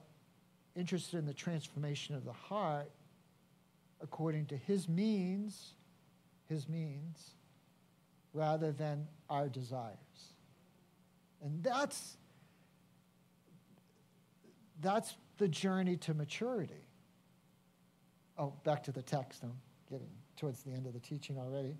interested 0.75 1.17
in 1.17 1.25
the 1.25 1.33
transformation 1.33 2.15
of 2.15 2.23
the 2.23 2.33
heart 2.33 2.91
according 4.01 4.45
to 4.47 4.57
his 4.57 4.87
means, 4.89 5.73
his 6.47 6.67
means, 6.67 7.31
rather 8.33 8.71
than 8.71 9.07
our 9.29 9.47
desires. 9.47 9.97
And 11.41 11.63
that's 11.63 12.17
that's 14.81 15.15
the 15.37 15.47
journey 15.47 15.97
to 15.97 16.13
maturity. 16.13 16.87
Oh, 18.37 18.53
back 18.63 18.83
to 18.83 18.91
the 18.91 19.01
text. 19.01 19.43
I'm 19.43 19.53
getting 19.89 20.09
towards 20.37 20.63
the 20.63 20.71
end 20.71 20.87
of 20.87 20.93
the 20.93 20.99
teaching 20.99 21.37
already. 21.37 21.75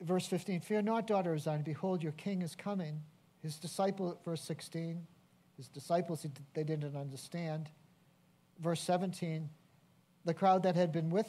Verse 0.00 0.26
15 0.26 0.60
Fear 0.60 0.82
not, 0.82 1.06
daughter 1.06 1.32
of 1.32 1.40
Zion, 1.40 1.62
behold, 1.62 2.02
your 2.02 2.12
king 2.12 2.42
is 2.42 2.54
coming. 2.54 3.02
His 3.42 3.56
disciple, 3.56 4.20
verse 4.24 4.42
16, 4.42 5.04
his 5.56 5.68
disciples, 5.68 6.26
they 6.54 6.62
didn't 6.62 6.96
understand. 6.96 7.68
Verse 8.60 8.80
17, 8.82 9.48
the 10.24 10.34
crowd 10.34 10.62
that 10.62 10.76
had 10.76 10.92
been 10.92 11.10
with, 11.10 11.28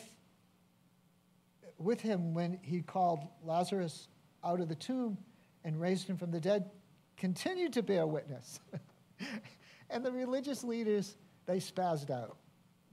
with 1.79 2.01
him 2.01 2.33
when 2.33 2.59
he 2.61 2.81
called 2.81 3.27
Lazarus 3.43 4.07
out 4.43 4.59
of 4.59 4.69
the 4.69 4.75
tomb 4.75 5.17
and 5.63 5.79
raised 5.79 6.07
him 6.07 6.17
from 6.17 6.29
the 6.29 6.39
dead 6.39 6.69
continued 7.17 7.73
to 7.73 7.83
bear 7.83 8.05
witness. 8.05 8.59
and 9.89 10.03
the 10.03 10.11
religious 10.11 10.63
leaders 10.63 11.15
they 11.45 11.57
spazzed 11.57 12.09
out. 12.09 12.37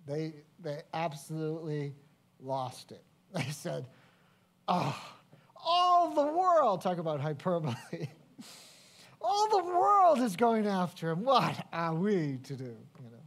They, 0.06 0.34
they 0.58 0.82
absolutely 0.92 1.94
lost 2.40 2.92
it. 2.92 3.04
They 3.32 3.48
said, 3.50 3.86
Oh, 4.66 5.00
all 5.64 6.14
the 6.14 6.24
world, 6.24 6.80
talk 6.80 6.98
about 6.98 7.20
hyperbole. 7.20 7.74
all 9.20 9.48
the 9.48 9.64
world 9.64 10.18
is 10.18 10.34
going 10.34 10.66
after 10.66 11.10
him. 11.10 11.22
What 11.22 11.64
are 11.72 11.94
we 11.94 12.38
to 12.42 12.56
do? 12.56 12.64
You 12.64 13.10
know? 13.10 13.22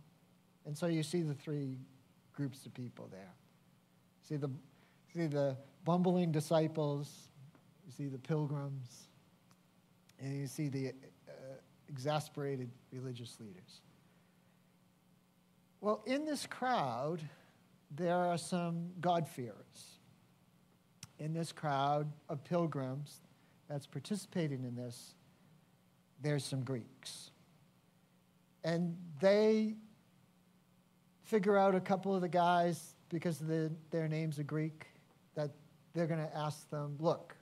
And 0.66 0.78
so 0.78 0.88
you 0.88 1.04
see 1.04 1.22
the 1.22 1.34
three 1.34 1.78
groups 2.34 2.66
of 2.66 2.74
people 2.74 3.08
there. 3.12 3.34
See 4.28 4.36
the, 4.36 4.50
see 5.14 5.28
the 5.28 5.56
bumbling 5.86 6.34
disciples, 6.34 7.30
you 7.86 7.92
see 7.94 8.08
the 8.08 8.20
pilgrims, 8.20 9.08
and 10.22 10.40
you 10.40 10.48
see 10.48 10.70
the 10.70 10.90
uh, 10.90 11.32
exasperated 11.90 12.70
religious 12.92 13.38
leaders. 13.40 13.82
Well, 15.82 16.02
in 16.06 16.26
this 16.26 16.48
crowd, 16.48 17.22
there 17.92 18.16
are 18.16 18.38
some 18.38 18.90
God-fearers. 19.02 20.00
In 21.20 21.34
this 21.34 21.52
crowd 21.52 22.12
of 22.30 22.44
pilgrims 22.44 23.22
that's 23.70 23.86
participating 23.86 24.64
in 24.64 24.76
this, 24.76 25.16
there's 26.22 26.46
some 26.46 26.64
Greeks. 26.64 27.32
And 28.64 28.96
they 29.20 29.76
figure 31.24 31.58
out 31.58 31.76
a 31.76 31.82
couple 31.82 32.16
of 32.16 32.22
the 32.22 32.30
guys, 32.30 32.96
because 33.10 33.38
the, 33.40 33.72
their 33.92 34.08
names 34.08 34.40
are 34.40 34.44
Greek, 34.44 34.88
that 35.36 35.52
they're 35.94 36.08
going 36.08 36.26
to 36.26 36.38
ask 36.38 36.70
them, 36.70 36.96
look, 37.00 37.36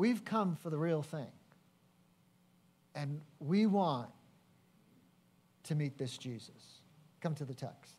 we've 0.00 0.24
come 0.24 0.56
for 0.56 0.70
the 0.70 0.78
real 0.78 1.02
thing. 1.02 1.30
And 2.94 3.20
we 3.38 3.66
want 3.66 4.08
to 5.64 5.74
meet 5.74 5.98
this 5.98 6.16
Jesus. 6.16 6.80
Come 7.20 7.34
to 7.34 7.44
the 7.44 7.54
text. 7.54 7.96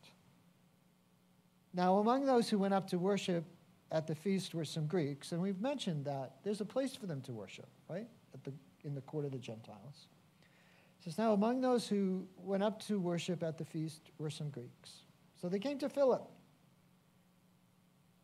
Now, 1.75 2.00
among 2.00 2.25
those 2.25 2.50
who 2.50 2.58
went 2.58 2.74
up 2.74 2.88
to 2.89 2.98
worship 2.98 3.46
at 3.91 4.08
the 4.08 4.15
feast 4.15 4.55
were 4.55 4.65
some 4.65 4.88
Greeks, 4.88 5.31
and 5.31 5.39
we've 5.41 5.62
mentioned 5.62 6.05
that 6.05 6.38
there's 6.43 6.60
a 6.60 6.65
place 6.65 6.96
for 6.96 7.05
them 7.05 7.22
to 7.22 7.34
worship, 7.34 7.70
right? 7.88 8.08
The, 8.43 8.51
in 8.84 8.96
the 8.96 9.01
court 9.01 9.25
of 9.25 9.31
the 9.31 9.38
Gentiles. 9.38 10.08
It 11.00 11.03
says, 11.03 11.20
Now, 11.20 11.34
among 11.34 11.62
those 11.62 11.88
who 11.88 12.25
went 12.36 12.63
up 12.63 12.81
to 12.88 13.00
worship 13.00 13.43
at 13.43 13.60
the 13.60 13.65
feast 13.65 14.01
were 14.17 14.31
some 14.31 14.50
Greeks. 14.50 15.03
So 15.39 15.50
they 15.50 15.60
came 15.60 15.77
to 15.77 15.88
Philip, 15.88 16.27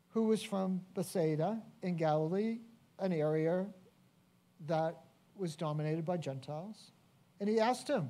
who 0.10 0.24
was 0.24 0.42
from 0.42 0.82
Bethsaida 0.96 1.62
in 1.84 1.96
Galilee, 1.96 2.58
an 3.00 3.14
area 3.14 3.66
that 4.66 4.98
was 5.36 5.56
dominated 5.56 6.06
by 6.06 6.18
Gentiles. 6.18 6.92
And 7.40 7.50
he 7.50 7.60
asked 7.60 7.88
him, 7.88 8.10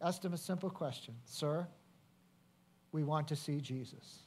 asked 0.00 0.24
him 0.24 0.32
a 0.32 0.38
simple 0.38 0.70
question 0.70 1.14
Sir, 1.24 1.66
we 2.92 3.04
want 3.04 3.28
to 3.28 3.36
see 3.36 3.60
Jesus. 3.60 4.20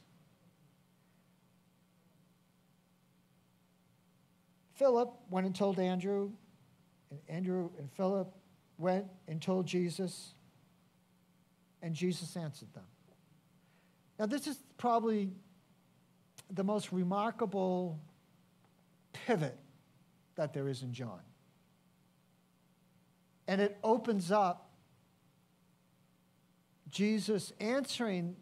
Philip 4.74 5.12
went 5.28 5.46
and 5.46 5.54
told 5.54 5.78
Andrew 5.78 6.30
And 7.10 7.20
Andrew 7.28 7.70
and 7.78 7.90
Philip 7.92 8.32
went 8.78 9.06
and 9.28 9.42
told 9.42 9.66
Jesus, 9.66 10.32
and 11.82 11.94
Jesus 11.94 12.34
answered 12.36 12.72
them. 12.72 12.84
Now, 14.18 14.26
this 14.26 14.46
is 14.46 14.58
probably 14.78 15.32
the 16.50 16.64
most 16.64 16.92
remarkable 16.92 18.00
pivot 19.12 19.58
that 20.36 20.52
there 20.52 20.68
is 20.68 20.82
in 20.82 20.92
John. 20.92 21.20
And 23.46 23.60
it 23.60 23.76
opens 23.82 24.30
up 24.30 24.70
Jesus 26.88 27.52
answering 27.60 28.36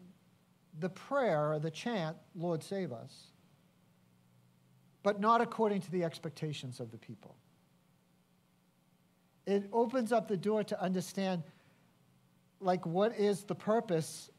the 0.79 0.89
prayer 0.89 1.51
or 1.51 1.59
the 1.59 1.71
chant, 1.71 2.15
Lord 2.35 2.63
save 2.63 2.91
us, 2.91 3.27
but 5.03 5.19
not 5.19 5.41
according 5.41 5.81
to 5.81 5.91
the 5.91 6.03
expectations 6.03 6.79
of 6.79 6.91
the 6.91 6.97
people. 6.97 7.35
It 9.45 9.67
opens 9.73 10.11
up 10.11 10.27
the 10.27 10.37
door 10.37 10.63
to 10.63 10.81
understand, 10.81 11.43
like, 12.59 12.85
what 12.85 13.17
is 13.17 13.43
the 13.43 13.55
purpose 13.55 14.29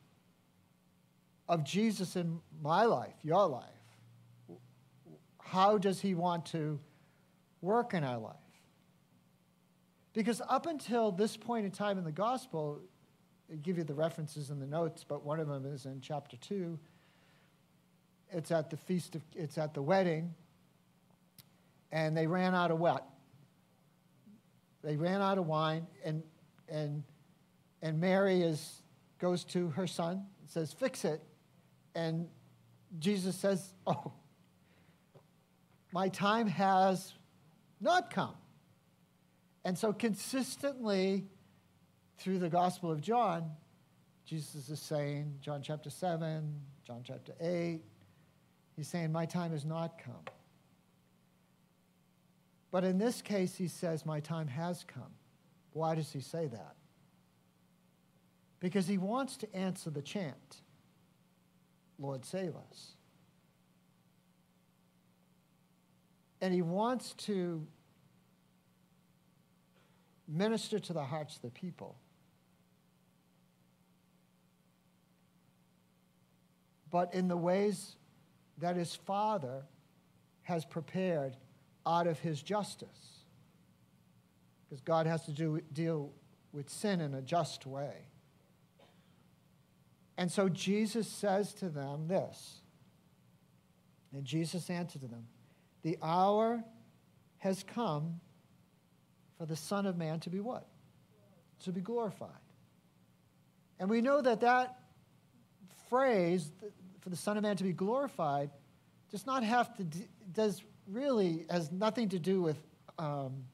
of 1.48 1.64
Jesus 1.64 2.14
in 2.14 2.40
my 2.62 2.84
life, 2.84 3.14
your 3.22 3.46
life? 3.46 3.64
How 5.50 5.78
does 5.78 6.00
he 6.00 6.14
want 6.14 6.46
to 6.46 6.78
work 7.60 7.92
in 7.92 8.04
our 8.04 8.18
life? 8.18 8.36
Because 10.12 10.40
up 10.48 10.66
until 10.66 11.10
this 11.10 11.36
point 11.36 11.64
in 11.64 11.72
time 11.72 11.98
in 11.98 12.04
the 12.04 12.12
gospel, 12.12 12.80
I 13.52 13.56
give 13.56 13.76
you 13.76 13.82
the 13.82 13.94
references 13.94 14.50
in 14.50 14.60
the 14.60 14.66
notes, 14.66 15.04
but 15.06 15.24
one 15.24 15.40
of 15.40 15.48
them 15.48 15.66
is 15.66 15.86
in 15.86 16.00
chapter 16.00 16.36
2. 16.36 16.78
It's 18.30 18.52
at 18.52 18.70
the 18.70 18.76
feast 18.76 19.16
of, 19.16 19.22
it's 19.34 19.58
at 19.58 19.74
the 19.74 19.82
wedding, 19.82 20.32
and 21.90 22.16
they 22.16 22.28
ran 22.28 22.54
out 22.54 22.70
of 22.70 22.78
what? 22.78 23.08
They 24.84 24.96
ran 24.96 25.20
out 25.20 25.36
of 25.36 25.48
wine, 25.48 25.88
and, 26.04 26.22
and, 26.68 27.02
and 27.82 27.98
Mary 27.98 28.40
is, 28.40 28.82
goes 29.18 29.42
to 29.46 29.70
her 29.70 29.88
son 29.88 30.26
and 30.40 30.48
says, 30.48 30.72
Fix 30.72 31.04
it. 31.04 31.20
And 31.96 32.28
Jesus 33.00 33.34
says, 33.34 33.74
Oh, 33.84 34.12
my 35.92 36.08
time 36.08 36.46
has 36.46 37.14
not 37.80 38.10
come. 38.10 38.34
And 39.64 39.76
so, 39.76 39.92
consistently 39.92 41.26
through 42.18 42.38
the 42.38 42.48
Gospel 42.48 42.90
of 42.90 43.00
John, 43.00 43.50
Jesus 44.24 44.68
is 44.68 44.80
saying, 44.80 45.34
John 45.40 45.62
chapter 45.62 45.90
7, 45.90 46.54
John 46.86 47.02
chapter 47.04 47.32
8, 47.40 47.80
he's 48.76 48.88
saying, 48.88 49.12
My 49.12 49.26
time 49.26 49.52
has 49.52 49.64
not 49.64 49.98
come. 50.02 50.24
But 52.70 52.84
in 52.84 52.98
this 52.98 53.20
case, 53.20 53.56
he 53.56 53.68
says, 53.68 54.06
My 54.06 54.20
time 54.20 54.46
has 54.46 54.84
come. 54.84 55.12
Why 55.72 55.94
does 55.94 56.12
he 56.12 56.20
say 56.20 56.46
that? 56.46 56.76
Because 58.60 58.86
he 58.86 58.98
wants 58.98 59.36
to 59.38 59.54
answer 59.54 59.90
the 59.90 60.02
chant, 60.02 60.62
Lord, 61.98 62.24
save 62.24 62.54
us. 62.70 62.92
And 66.40 66.54
he 66.54 66.62
wants 66.62 67.14
to 67.26 67.66
minister 70.26 70.78
to 70.78 70.92
the 70.92 71.04
hearts 71.04 71.36
of 71.36 71.42
the 71.42 71.50
people. 71.50 71.96
But 76.90 77.14
in 77.14 77.28
the 77.28 77.36
ways 77.36 77.96
that 78.58 78.76
his 78.76 78.94
Father 78.94 79.62
has 80.42 80.64
prepared 80.64 81.36
out 81.86 82.06
of 82.06 82.18
his 82.18 82.42
justice. 82.42 83.24
Because 84.68 84.80
God 84.80 85.06
has 85.06 85.24
to 85.26 85.32
do, 85.32 85.60
deal 85.72 86.12
with 86.52 86.68
sin 86.68 87.00
in 87.00 87.14
a 87.14 87.22
just 87.22 87.66
way. 87.66 88.06
And 90.16 90.30
so 90.30 90.48
Jesus 90.48 91.08
says 91.08 91.54
to 91.54 91.68
them 91.68 92.08
this. 92.08 92.60
And 94.12 94.24
Jesus 94.24 94.68
answered 94.68 95.02
to 95.02 95.08
them, 95.08 95.26
The 95.82 95.98
hour 96.02 96.62
has 97.38 97.62
come 97.62 98.20
for 99.38 99.46
the 99.46 99.56
Son 99.56 99.86
of 99.86 99.96
Man 99.96 100.20
to 100.20 100.30
be 100.30 100.40
what? 100.40 100.66
To 101.64 101.72
be 101.72 101.80
glorified. 101.80 102.30
And 103.78 103.88
we 103.88 104.02
know 104.02 104.20
that 104.20 104.40
that 104.42 104.78
phrase, 105.88 106.50
for 107.00 107.08
the 107.08 107.16
Son 107.16 107.36
of 107.36 107.42
Man 107.42 107.56
to 107.56 107.64
be 107.64 107.72
glorified, 107.72 108.50
does 109.10 109.26
not 109.26 109.42
have 109.42 109.74
to, 109.76 109.84
does 110.32 110.62
really 110.86 111.46
has 111.50 111.72
nothing 111.72 112.10
to 112.10 112.18
do 112.18 112.42
with, 112.42 112.58
um, 112.98 113.44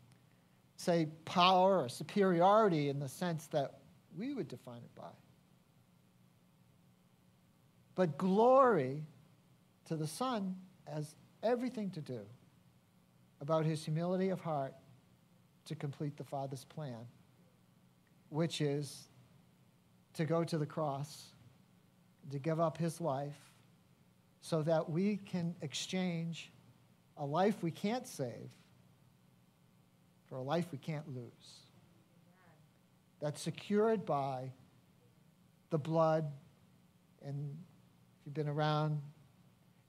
say, 0.76 1.06
power 1.24 1.82
or 1.82 1.88
superiority 1.88 2.88
in 2.88 2.98
the 2.98 3.08
sense 3.08 3.46
that 3.48 3.78
we 4.16 4.34
would 4.34 4.48
define 4.48 4.78
it 4.78 4.94
by. 4.94 5.10
But 7.94 8.18
glory 8.18 9.04
to 9.86 9.96
the 9.96 10.06
Son 10.06 10.56
has 10.86 11.14
everything 11.42 11.90
to 11.90 12.00
do 12.00 12.20
about 13.40 13.64
his 13.64 13.84
humility 13.84 14.30
of 14.30 14.40
heart 14.40 14.74
to 15.66 15.74
complete 15.74 16.16
the 16.16 16.24
Father's 16.24 16.64
plan, 16.64 17.06
which 18.30 18.60
is 18.60 19.08
to 20.14 20.24
go 20.24 20.44
to 20.44 20.58
the 20.58 20.66
cross, 20.66 21.26
to 22.30 22.38
give 22.38 22.60
up 22.60 22.78
his 22.78 23.00
life, 23.00 23.36
so 24.40 24.62
that 24.62 24.88
we 24.88 25.16
can 25.16 25.54
exchange 25.60 26.52
a 27.16 27.24
life 27.24 27.62
we 27.62 27.70
can't 27.70 28.06
save 28.06 28.50
for 30.28 30.36
a 30.36 30.42
life 30.42 30.66
we 30.72 30.78
can't 30.78 31.14
lose. 31.14 31.60
That's 33.20 33.40
secured 33.40 34.04
by 34.04 34.52
the 35.70 35.78
blood, 35.78 36.30
and 37.24 37.56
if 38.20 38.26
you've 38.26 38.34
been 38.34 38.48
around 38.48 39.00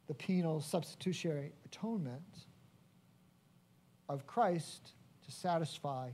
the 0.08 0.14
penal 0.14 0.62
substitutionary 0.62 1.52
atonement 1.66 2.46
of 4.10 4.26
Christ 4.26 4.94
to 5.26 5.32
satisfy 5.32 6.10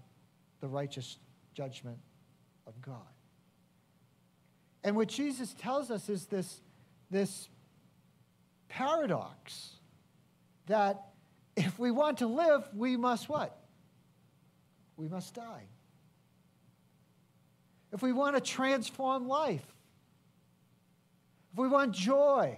the 0.62 0.68
righteous 0.68 1.18
judgment 1.54 2.00
of 2.66 2.82
God. 2.82 2.98
And 4.84 4.96
what 4.96 5.08
Jesus 5.08 5.54
tells 5.54 5.92
us 5.92 6.10
is 6.10 6.26
this, 6.26 6.62
this 7.10 7.48
paradox 8.68 9.74
that 10.66 11.06
if 11.56 11.78
we 11.78 11.92
want 11.92 12.18
to 12.18 12.28
live, 12.28 12.68
we 12.74 12.98
must 12.98 13.30
what? 13.30 13.58
We 14.98 15.08
must 15.08 15.36
die. 15.36 15.64
If 17.92 18.02
we 18.02 18.12
want 18.12 18.36
to 18.36 18.42
transform 18.42 19.28
life, 19.28 19.66
if 21.54 21.60
we 21.60 21.68
want 21.68 21.94
joy, 21.94 22.58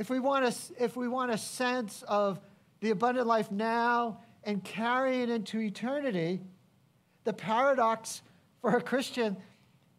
if 0.00 0.08
we 0.08 0.18
want 0.18 0.46
a, 0.46 0.82
if 0.82 0.96
we 0.96 1.08
want 1.08 1.30
a 1.30 1.36
sense 1.36 2.02
of 2.08 2.40
the 2.80 2.88
abundant 2.88 3.26
life 3.26 3.52
now 3.52 4.18
and 4.44 4.64
carry 4.64 5.20
it 5.20 5.28
into 5.28 5.60
eternity, 5.60 6.40
the 7.24 7.34
paradox 7.34 8.22
for 8.62 8.78
a 8.78 8.80
Christian 8.80 9.36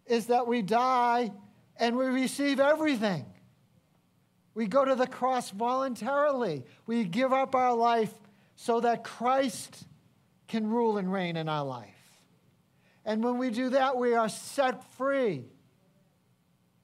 is 0.08 0.26
that 0.26 0.48
we 0.48 0.64
die 0.64 1.32
and 1.78 1.96
we 1.96 2.08
receive 2.08 2.60
everything. 2.60 3.28
We 4.56 4.66
go 4.66 4.84
to 4.84 4.96
the 4.96 5.06
cross 5.06 5.52
voluntarily. 5.52 6.64
We 6.88 7.04
give 7.04 7.32
up 7.32 7.54
our 7.54 7.76
life 7.76 8.12
so 8.56 8.80
that 8.80 9.04
Christ 9.04 9.84
can 10.48 10.68
rule 10.68 10.98
and 10.98 11.14
reign 11.14 11.36
in 11.36 11.48
our 11.48 11.64
life. 11.64 11.94
And 13.06 13.24
when 13.24 13.38
we 13.38 13.52
do 13.52 13.70
that, 13.70 13.98
we 13.98 14.16
are 14.16 14.30
set 14.30 14.84
free 14.96 15.46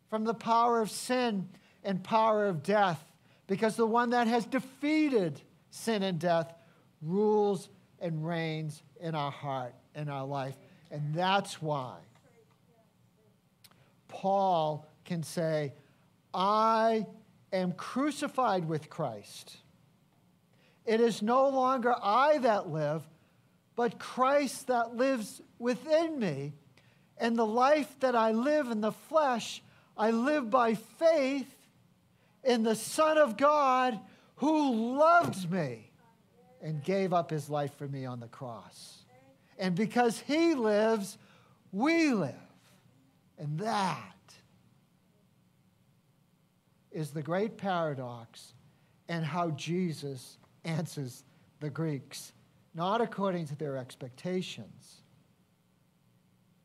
from 0.08 0.23
the 0.23 0.36
power 0.36 0.80
of 0.80 0.91
sin 0.91 1.49
and 1.84 2.03
power 2.03 2.45
of 2.47 2.62
death 2.62 3.03
because 3.48 3.76
the 3.76 3.88
one 3.88 4.12
that 4.12 4.28
has 4.28 4.46
defeated 4.46 5.42
sin 5.70 6.04
and 6.04 6.20
death 6.20 6.54
rules 7.02 7.70
and 8.00 8.26
reigns 8.26 8.84
in 9.00 9.16
our 9.16 9.32
heart, 9.32 9.74
in 9.96 10.10
our 10.10 10.26
life. 10.26 10.56
And 10.92 11.14
that's 11.14 11.62
why 11.62 11.96
Paul 14.08 14.86
can 15.06 15.24
say, 15.24 15.74
I 16.34 17.06
am 17.52 17.74
crucified 17.74 18.66
with 18.66 18.90
Christ. 18.90 19.58
It 20.86 21.02
is 21.02 21.22
no 21.22 21.50
longer 21.50 21.94
I 22.02 22.38
that 22.40 22.70
live, 22.70 23.04
but 23.76 24.00
Christ 24.00 24.68
that 24.68 24.96
lives 24.96 25.42
within 25.60 26.20
me. 26.20 26.54
And 27.18 27.38
the 27.38 27.46
life 27.46 28.00
that 28.00 28.16
I 28.16 28.32
live 28.32 28.68
in 28.68 28.82
the 28.82 28.92
flesh, 28.92 29.62
I 29.98 30.12
live 30.12 30.50
by 30.50 30.76
faith 30.76 31.57
in 32.48 32.64
the 32.64 32.76
Son 32.76 33.18
of 33.18 33.36
God 33.36 34.00
who 34.38 34.98
loved 34.98 35.52
me 35.52 35.92
and 36.62 36.82
gave 36.84 37.12
up 37.12 37.30
his 37.30 37.50
life 37.50 37.76
for 37.78 37.88
me 37.88 38.06
on 38.06 38.20
the 38.20 38.28
cross. 38.28 39.06
And 39.60 39.76
because 39.76 40.20
he 40.20 40.56
lives, 40.56 41.18
we 41.72 42.14
live. 42.14 42.34
And 43.38 43.60
that 43.60 44.14
is 46.92 47.12
the 47.12 47.22
great 47.22 47.58
paradox 47.58 48.54
and 49.10 49.26
how 49.26 49.52
Jesus 49.52 50.38
answers 50.64 51.24
the 51.60 51.70
Greeks. 51.70 52.32
not 52.78 53.02
according 53.02 53.48
to 53.48 53.56
their 53.56 53.76
expectations. 53.76 55.02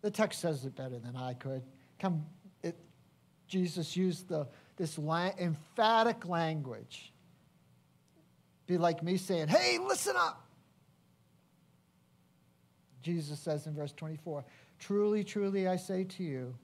The 0.02 0.10
text 0.10 0.40
says 0.40 0.66
it 0.66 0.76
better 0.76 0.98
than 0.98 1.16
I 1.16 1.32
could. 1.32 1.62
Come, 1.98 2.26
it, 2.62 2.76
Jesus 3.48 3.96
used 3.96 4.28
the, 4.28 4.46
this 4.82 4.98
la- 4.98 5.30
emphatic 5.38 6.26
language. 6.26 7.12
Be 8.66 8.78
like 8.78 9.00
me 9.00 9.16
saying, 9.16 9.46
hey, 9.46 9.78
listen 9.78 10.16
up. 10.18 10.44
Jesus 13.00 13.38
says 13.38 13.68
in 13.68 13.74
verse 13.74 13.92
24, 13.92 14.44
Truly, 14.80 15.22
truly, 15.22 15.68
I 15.68 15.76
say 15.76 16.02
to 16.02 16.24
you, 16.24 16.56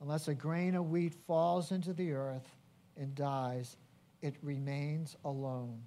unless 0.00 0.26
a 0.26 0.34
grain 0.34 0.74
of 0.74 0.90
wheat 0.90 1.14
falls 1.28 1.70
into 1.70 1.92
the 1.92 2.10
earth 2.10 2.56
and 2.96 3.14
dies, 3.14 3.76
it 4.20 4.34
remains 4.42 5.16
alone. 5.24 5.82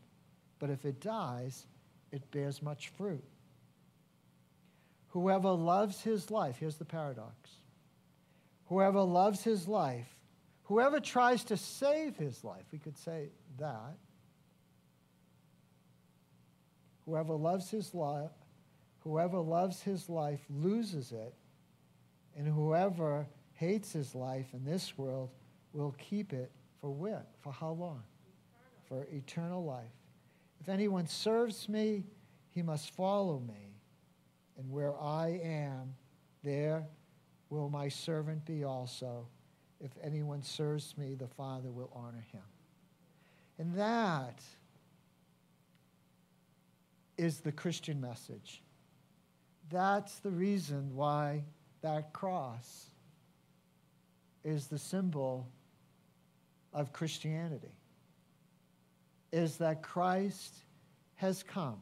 But 0.57 0.69
if 0.69 0.85
it 0.85 1.01
dies, 1.01 1.65
it 2.13 2.31
bears 2.31 2.61
much 2.61 2.93
fruit. 2.97 3.25
Whoever 5.09 5.51
loves 5.51 5.99
his 5.99 6.31
life, 6.31 6.59
here's 6.59 6.77
the 6.77 6.85
paradox. 6.85 7.35
Whoever 8.67 9.01
loves 9.01 9.43
his 9.43 9.67
life, 9.67 10.18
whoever 10.69 10.99
tries 10.99 11.43
to 11.43 11.57
save 11.57 12.15
his 12.15 12.43
life, 12.43 12.63
we 12.71 12.77
could 12.77 12.95
say 12.95 13.29
that. 13.57 13.97
Whoever 17.05 17.33
loves 17.33 17.71
his 17.71 17.95
life, 17.95 18.29
whoever 18.99 19.39
loves 19.39 19.81
his 19.81 20.07
life 20.07 20.41
loses 20.47 21.11
it, 21.11 21.33
and 22.37 22.47
whoever 22.47 23.25
hates 23.53 23.91
his 23.91 24.13
life 24.13 24.53
in 24.53 24.63
this 24.63 24.95
world 24.95 25.31
will 25.73 25.95
keep 25.97 26.33
it 26.33 26.51
for 26.79 26.91
wit. 26.91 27.25
For 27.39 27.51
how 27.51 27.71
long? 27.71 28.03
For 28.87 29.07
eternal 29.11 29.65
life. 29.65 29.89
If 30.61 30.69
anyone 30.69 31.07
serves 31.07 31.67
me, 31.67 32.03
he 32.51 32.61
must 32.61 32.91
follow 32.91 33.39
me. 33.39 33.73
And 34.55 34.69
where 34.69 34.95
I 35.01 35.41
am, 35.43 35.95
there 36.43 36.85
will 37.49 37.69
my 37.69 37.89
servant 37.89 38.45
be 38.45 38.63
also. 38.63 39.27
If 39.79 39.91
anyone 40.03 40.43
serves 40.43 40.97
me, 40.97 41.15
the 41.15 41.27
Father 41.27 41.71
will 41.71 41.89
honor 41.93 42.25
him. 42.31 42.41
And 43.57 43.75
that 43.75 44.41
is 47.17 47.39
the 47.39 47.51
Christian 47.51 47.99
message. 47.99 48.61
That's 49.69 50.19
the 50.19 50.31
reason 50.31 50.95
why 50.95 51.43
that 51.81 52.13
cross 52.13 52.89
is 54.43 54.67
the 54.67 54.79
symbol 54.79 55.47
of 56.73 56.91
Christianity. 56.93 57.75
Is 59.31 59.57
that 59.57 59.83
Christ 59.83 60.55
has 61.15 61.43
come. 61.43 61.81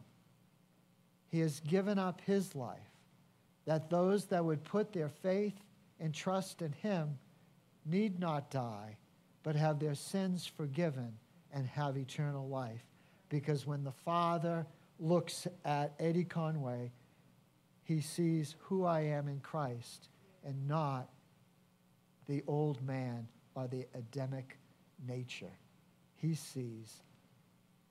He 1.30 1.40
has 1.40 1.60
given 1.62 2.00
up 2.00 2.22
his 2.26 2.56
life, 2.56 2.78
that 3.66 3.90
those 3.90 4.26
that 4.26 4.44
would 4.44 4.64
put 4.64 4.94
their 4.94 5.10
faith 5.10 5.56
and 6.00 6.14
trust 6.14 6.62
in 6.62 6.72
him 6.74 7.18
need 7.88 8.20
not 8.20 8.52
die, 8.52 8.98
but 9.44 9.56
have 9.56 9.80
their 9.80 9.96
sins 9.96 10.46
forgiven 10.46 11.14
and 11.54 11.68
have 11.68 11.98
eternal 11.98 12.48
life. 12.48 12.84
Because 13.30 13.66
when 13.66 13.84
the 13.84 13.92
Father 13.92 14.66
looks 15.00 15.48
at 15.66 15.94
Eddie 16.00 16.24
Conway, 16.24 16.92
he 17.84 18.02
sees 18.02 18.56
who 18.60 18.86
I 18.86 19.02
am 19.02 19.28
in 19.28 19.40
Christ 19.40 20.10
and 20.46 20.68
not 20.68 21.10
the 22.28 22.44
old 22.48 22.82
man 22.86 23.28
or 23.56 23.68
the 23.68 23.86
Adamic 23.94 24.58
nature. 25.08 25.58
He 26.16 26.36
sees 26.36 27.02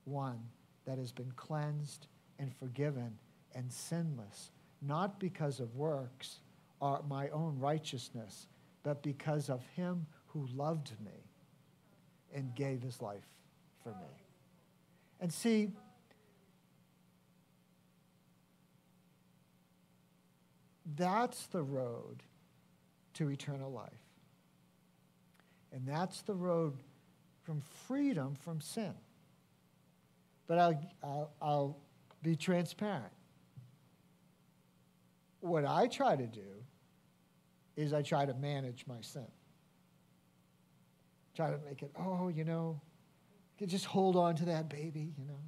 one 0.04 0.40
that 0.84 0.98
has 0.98 1.12
been 1.12 1.32
cleansed 1.36 2.06
and 2.38 2.54
forgiven 2.54 3.18
and 3.54 3.72
sinless, 3.72 4.50
not 4.82 5.18
because 5.18 5.60
of 5.60 5.74
works 5.74 6.40
or 6.80 7.02
my 7.08 7.28
own 7.30 7.58
righteousness, 7.58 8.48
but 8.86 9.02
because 9.02 9.50
of 9.50 9.66
him 9.74 10.06
who 10.26 10.46
loved 10.54 10.92
me 11.04 11.32
and 12.32 12.54
gave 12.54 12.80
his 12.80 13.02
life 13.02 13.26
for 13.82 13.88
me. 13.88 14.22
And 15.20 15.32
see, 15.32 15.72
that's 20.94 21.46
the 21.48 21.64
road 21.64 22.22
to 23.14 23.28
eternal 23.28 23.72
life. 23.72 23.90
And 25.72 25.84
that's 25.84 26.22
the 26.22 26.34
road 26.34 26.74
from 27.42 27.62
freedom 27.88 28.36
from 28.36 28.60
sin. 28.60 28.94
But 30.46 30.60
I'll, 30.60 30.90
I'll, 31.02 31.30
I'll 31.42 31.76
be 32.22 32.36
transparent. 32.36 33.12
What 35.40 35.64
I 35.64 35.88
try 35.88 36.14
to 36.14 36.26
do 36.28 36.62
is 37.76 37.92
I 37.92 38.02
try 38.02 38.24
to 38.24 38.34
manage 38.34 38.84
my 38.86 39.00
sin. 39.00 39.26
Try 41.34 41.50
to 41.50 41.58
make 41.68 41.82
it, 41.82 41.90
oh, 41.98 42.28
you 42.28 42.44
know, 42.44 42.80
you 43.58 43.66
just 43.66 43.84
hold 43.84 44.16
on 44.16 44.36
to 44.36 44.46
that 44.46 44.68
baby, 44.68 45.12
you 45.18 45.24
know. 45.26 45.38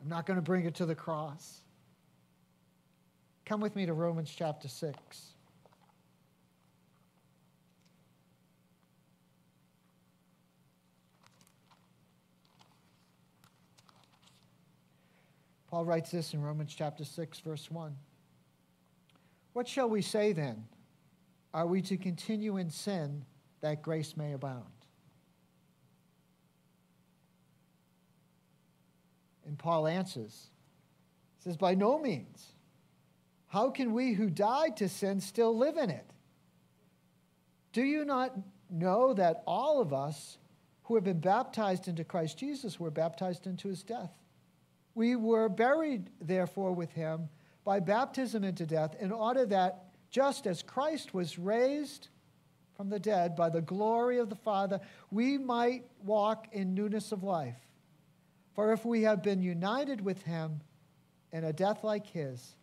I'm 0.00 0.08
not 0.08 0.26
going 0.26 0.36
to 0.36 0.42
bring 0.42 0.64
it 0.64 0.74
to 0.76 0.86
the 0.86 0.94
cross. 0.94 1.62
Come 3.44 3.60
with 3.60 3.74
me 3.74 3.86
to 3.86 3.92
Romans 3.92 4.32
chapter 4.34 4.68
6. 4.68 5.34
Paul 15.68 15.84
writes 15.84 16.12
this 16.12 16.34
in 16.34 16.40
Romans 16.40 16.72
chapter 16.72 17.04
6, 17.04 17.40
verse 17.40 17.68
1. 17.68 17.96
What 19.54 19.68
shall 19.68 19.88
we 19.88 20.02
say 20.02 20.32
then? 20.32 20.64
Are 21.54 21.66
we 21.66 21.80
to 21.82 21.96
continue 21.96 22.56
in 22.58 22.68
sin 22.68 23.24
that 23.60 23.82
grace 23.82 24.16
may 24.16 24.32
abound? 24.32 24.64
And 29.46 29.56
Paul 29.56 29.86
answers, 29.86 30.48
says, 31.38 31.56
By 31.56 31.74
no 31.74 31.98
means. 31.98 32.46
How 33.46 33.70
can 33.70 33.92
we 33.92 34.12
who 34.12 34.28
died 34.28 34.76
to 34.78 34.88
sin 34.88 35.20
still 35.20 35.56
live 35.56 35.76
in 35.76 35.88
it? 35.88 36.10
Do 37.72 37.82
you 37.82 38.04
not 38.04 38.32
know 38.68 39.14
that 39.14 39.44
all 39.46 39.80
of 39.80 39.92
us 39.92 40.38
who 40.84 40.96
have 40.96 41.04
been 41.04 41.20
baptized 41.20 41.86
into 41.86 42.02
Christ 42.02 42.36
Jesus 42.36 42.80
were 42.80 42.90
baptized 42.90 43.46
into 43.46 43.68
his 43.68 43.84
death? 43.84 44.10
We 44.96 45.14
were 45.14 45.48
buried, 45.48 46.10
therefore, 46.20 46.72
with 46.72 46.90
him 46.90 47.28
by 47.64 47.80
baptism 47.80 48.44
into 48.44 48.66
death, 48.66 48.94
in 49.00 49.10
order 49.10 49.46
that 49.46 49.86
just 50.10 50.46
as 50.46 50.62
Christ 50.62 51.14
was 51.14 51.38
raised 51.38 52.08
from 52.76 52.88
the 52.88 52.98
dead 52.98 53.34
by 53.34 53.48
the 53.48 53.62
glory 53.62 54.18
of 54.18 54.28
the 54.28 54.36
Father, 54.36 54.80
we 55.10 55.38
might 55.38 55.84
walk 56.04 56.48
in 56.52 56.74
newness 56.74 57.12
of 57.12 57.22
life. 57.22 57.58
For 58.54 58.72
if 58.72 58.84
we 58.84 59.02
have 59.02 59.22
been 59.22 59.42
united 59.42 60.00
with 60.00 60.22
him 60.22 60.60
in 61.32 61.44
a 61.44 61.52
death 61.52 61.82
like 61.82 62.06
his, 62.06 62.56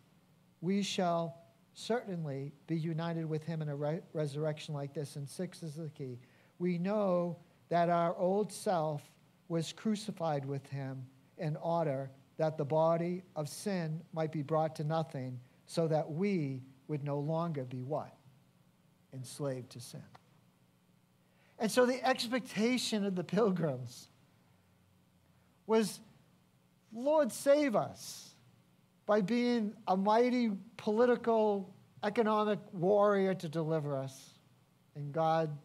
we 0.60 0.82
shall 0.82 1.36
certainly 1.74 2.52
be 2.66 2.76
united 2.76 3.26
with 3.26 3.44
him 3.44 3.62
in 3.62 3.68
a 3.68 3.76
re- 3.76 4.00
resurrection 4.12 4.74
like 4.74 4.94
this. 4.94 5.16
And 5.16 5.28
six 5.28 5.62
is 5.62 5.74
the 5.74 5.90
key. 5.90 6.18
We 6.58 6.78
know 6.78 7.38
that 7.68 7.90
our 7.90 8.16
old 8.16 8.52
self 8.52 9.02
was 9.48 9.72
crucified 9.72 10.44
with 10.44 10.66
him 10.68 11.04
in 11.38 11.56
order 11.56 12.10
that 12.38 12.56
the 12.56 12.64
body 12.64 13.22
of 13.36 13.48
sin 13.48 14.00
might 14.12 14.32
be 14.32 14.42
brought 14.42 14.76
to 14.76 14.84
nothing, 14.84 15.38
so 15.66 15.86
that 15.88 16.10
we 16.10 16.62
would 16.88 17.04
no 17.04 17.18
longer 17.18 17.64
be 17.64 17.82
what? 17.82 18.14
Enslaved 19.14 19.70
to 19.70 19.80
sin. 19.80 20.02
And 21.58 21.70
so 21.70 21.86
the 21.86 22.04
expectation 22.06 23.04
of 23.04 23.14
the 23.14 23.24
pilgrims 23.24 24.08
was, 25.66 26.00
Lord, 26.92 27.32
save 27.32 27.76
us 27.76 28.34
by 29.06 29.20
being 29.20 29.74
a 29.86 29.96
mighty 29.96 30.50
political, 30.76 31.74
economic 32.02 32.58
warrior 32.72 33.34
to 33.34 33.48
deliver 33.48 33.96
us. 33.96 34.38
And 34.96 35.12
God, 35.12 35.56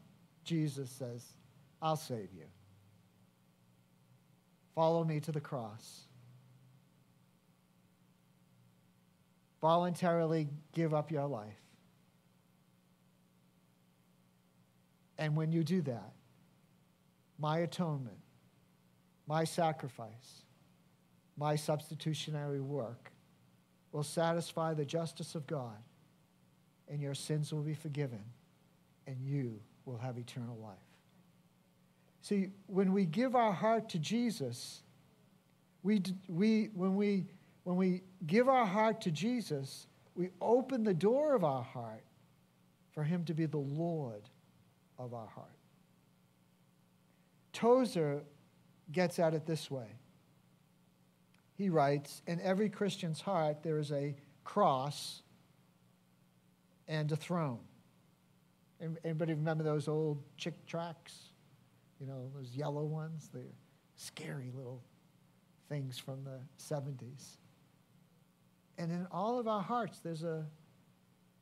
Jesus 0.44 0.90
says, 0.90 1.26
I'll 1.82 1.96
save 1.96 2.30
you. 2.36 2.46
Follow 4.76 5.04
me 5.04 5.20
to 5.22 5.32
the 5.32 5.42
cross. 5.42 6.07
Voluntarily 9.62 10.48
give 10.74 10.94
up 10.94 11.12
your 11.12 11.26
life. 11.26 11.62
And 15.18 15.36
when 15.36 15.52
you 15.52 15.64
do 15.64 15.82
that, 15.82 16.14
my 17.40 17.60
atonement, 17.60 18.20
my 19.28 19.44
sacrifice, 19.44 20.44
my 21.36 21.56
substitutionary 21.56 22.62
work 22.62 23.12
will 23.92 24.04
satisfy 24.04 24.74
the 24.74 24.86
justice 24.86 25.36
of 25.36 25.48
God, 25.48 25.78
and 26.88 27.02
your 27.02 27.16
sins 27.16 27.52
will 27.52 27.62
be 27.62 27.74
forgiven, 27.74 28.24
and 29.08 29.18
you 29.22 29.60
will 29.86 29.98
have 29.98 30.18
eternal 30.18 30.58
life. 30.58 30.78
See, 32.22 32.50
when 32.68 32.94
we 32.94 33.06
give 33.06 33.36
our 33.36 33.54
heart 33.54 33.90
to 33.90 34.00
Jesus, 34.00 34.82
We, 35.84 36.02
we, 36.28 36.70
when, 36.74 36.96
we, 36.96 37.26
when 37.68 37.76
we 37.76 38.02
give 38.26 38.48
our 38.48 38.66
heart 38.66 39.02
to 39.02 39.12
Jesus, 39.12 39.88
we 40.16 40.30
open 40.40 40.86
the 40.86 40.94
door 40.94 41.36
of 41.36 41.44
our 41.44 41.64
heart 41.64 42.06
for 42.94 43.04
Him 43.04 43.26
to 43.26 43.34
be 43.34 43.46
the 43.46 43.58
Lord 43.58 44.22
of 44.98 45.14
our 45.14 45.28
heart. 45.28 45.50
Tozer 47.52 48.24
gets 48.90 49.20
at 49.20 49.34
it 49.34 49.46
this 49.46 49.70
way. 49.70 49.98
He 51.56 51.68
writes 51.68 52.22
In 52.26 52.40
every 52.40 52.70
Christian's 52.70 53.20
heart, 53.20 53.64
there 53.64 53.80
is 53.80 53.92
a 53.92 54.16
cross 54.46 55.22
and 56.88 57.12
a 57.12 57.18
throne. 57.18 57.60
Anybody 59.04 59.34
remember 59.34 59.66
those 59.66 59.90
old 59.90 60.24
Chick 60.38 60.66
tracts? 60.68 61.20
You 62.00 62.08
know, 62.08 62.32
those 62.34 62.50
yellow 62.56 62.86
ones? 62.86 63.30
They're 63.34 63.44
scary 63.98 64.52
little 64.56 64.82
things 65.68 66.00
from 66.00 66.24
the 66.24 66.40
70s. 66.64 67.40
And 68.78 68.92
in 68.92 69.08
all 69.12 69.40
of 69.40 69.48
our 69.48 69.62
hearts, 69.62 70.00
there's 70.00 70.24
a, 70.24 70.46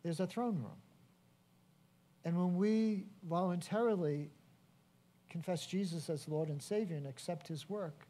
there's 0.04 0.20
a 0.20 0.28
throne 0.28 0.56
room. 0.56 0.82
And 2.24 2.38
when 2.38 2.56
we 2.56 3.06
voluntarily 3.28 4.30
confess 5.30 5.66
Jesus 5.66 6.10
as 6.10 6.28
Lord 6.28 6.50
and 6.50 6.62
Savior 6.62 6.96
and 6.96 7.06
accept 7.06 7.48
His 7.48 7.70
work, 7.70 8.08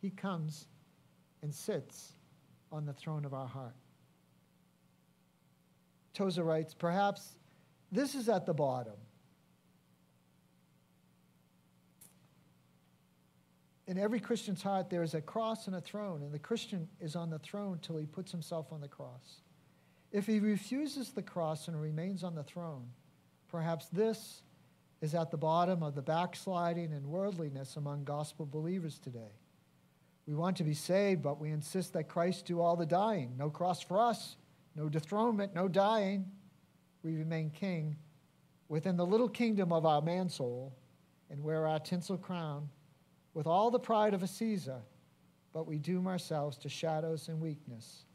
He 0.00 0.10
comes 0.10 0.66
and 1.42 1.54
sits 1.54 2.14
on 2.72 2.84
the 2.84 2.92
throne 2.92 3.24
of 3.24 3.32
our 3.32 3.46
heart. 3.46 3.76
Tozer 6.12 6.44
writes, 6.44 6.74
perhaps 6.74 7.36
this 7.92 8.14
is 8.14 8.28
at 8.28 8.46
the 8.46 8.54
bottom. 8.54 8.96
In 13.86 13.98
every 13.98 14.18
Christian's 14.18 14.62
heart, 14.62 14.90
there 14.90 15.04
is 15.04 15.14
a 15.14 15.20
cross 15.20 15.68
and 15.68 15.76
a 15.76 15.80
throne, 15.80 16.22
and 16.22 16.32
the 16.32 16.38
Christian 16.38 16.88
is 17.00 17.14
on 17.14 17.30
the 17.30 17.38
throne 17.38 17.78
till 17.80 17.96
he 17.96 18.06
puts 18.06 18.32
himself 18.32 18.72
on 18.72 18.80
the 18.80 18.88
cross. 18.88 19.42
If 20.10 20.26
he 20.26 20.40
refuses 20.40 21.10
the 21.10 21.22
cross 21.22 21.68
and 21.68 21.80
remains 21.80 22.24
on 22.24 22.34
the 22.34 22.42
throne, 22.42 22.88
perhaps 23.48 23.86
this 23.88 24.42
is 25.00 25.14
at 25.14 25.30
the 25.30 25.36
bottom 25.36 25.82
of 25.82 25.94
the 25.94 26.02
backsliding 26.02 26.92
and 26.92 27.06
worldliness 27.06 27.76
among 27.76 28.04
gospel 28.04 28.46
believers 28.46 28.98
today. 28.98 29.38
We 30.26 30.34
want 30.34 30.56
to 30.56 30.64
be 30.64 30.74
saved, 30.74 31.22
but 31.22 31.40
we 31.40 31.50
insist 31.50 31.92
that 31.92 32.08
Christ 32.08 32.46
do 32.46 32.60
all 32.60 32.74
the 32.74 32.86
dying. 32.86 33.34
No 33.36 33.50
cross 33.50 33.80
for 33.80 34.00
us, 34.00 34.36
no 34.74 34.88
dethronement, 34.88 35.54
no 35.54 35.68
dying. 35.68 36.26
We 37.04 37.16
remain 37.16 37.50
king 37.50 37.96
within 38.68 38.96
the 38.96 39.06
little 39.06 39.28
kingdom 39.28 39.72
of 39.72 39.86
our 39.86 40.02
Mansoul 40.02 40.72
and 41.30 41.42
wear 41.42 41.68
our 41.68 41.78
tinsel 41.78 42.16
crown 42.16 42.68
with 43.36 43.46
all 43.46 43.70
the 43.70 43.78
pride 43.78 44.14
of 44.14 44.22
a 44.22 44.26
Caesar, 44.26 44.80
but 45.52 45.66
we 45.66 45.76
doom 45.76 46.06
ourselves 46.06 46.56
to 46.56 46.70
shadows 46.70 47.28
and 47.28 47.38
weakness 47.38 48.06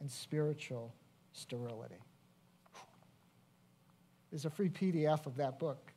and 0.00 0.10
spiritual 0.10 0.94
sterility. 1.32 1.96
There's 4.30 4.44
a 4.44 4.50
free 4.50 4.68
PDF 4.68 5.24
of 5.24 5.38
that 5.38 5.58
book 5.58 5.94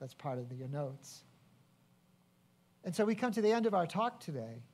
that's 0.00 0.14
part 0.14 0.40
of 0.40 0.48
the, 0.48 0.56
your 0.56 0.66
notes. 0.66 1.22
And 2.82 2.92
so 2.92 3.04
we 3.04 3.14
come 3.14 3.30
to 3.30 3.40
the 3.40 3.52
end 3.52 3.66
of 3.66 3.74
our 3.74 3.86
talk 3.86 4.18
today, 4.18 4.64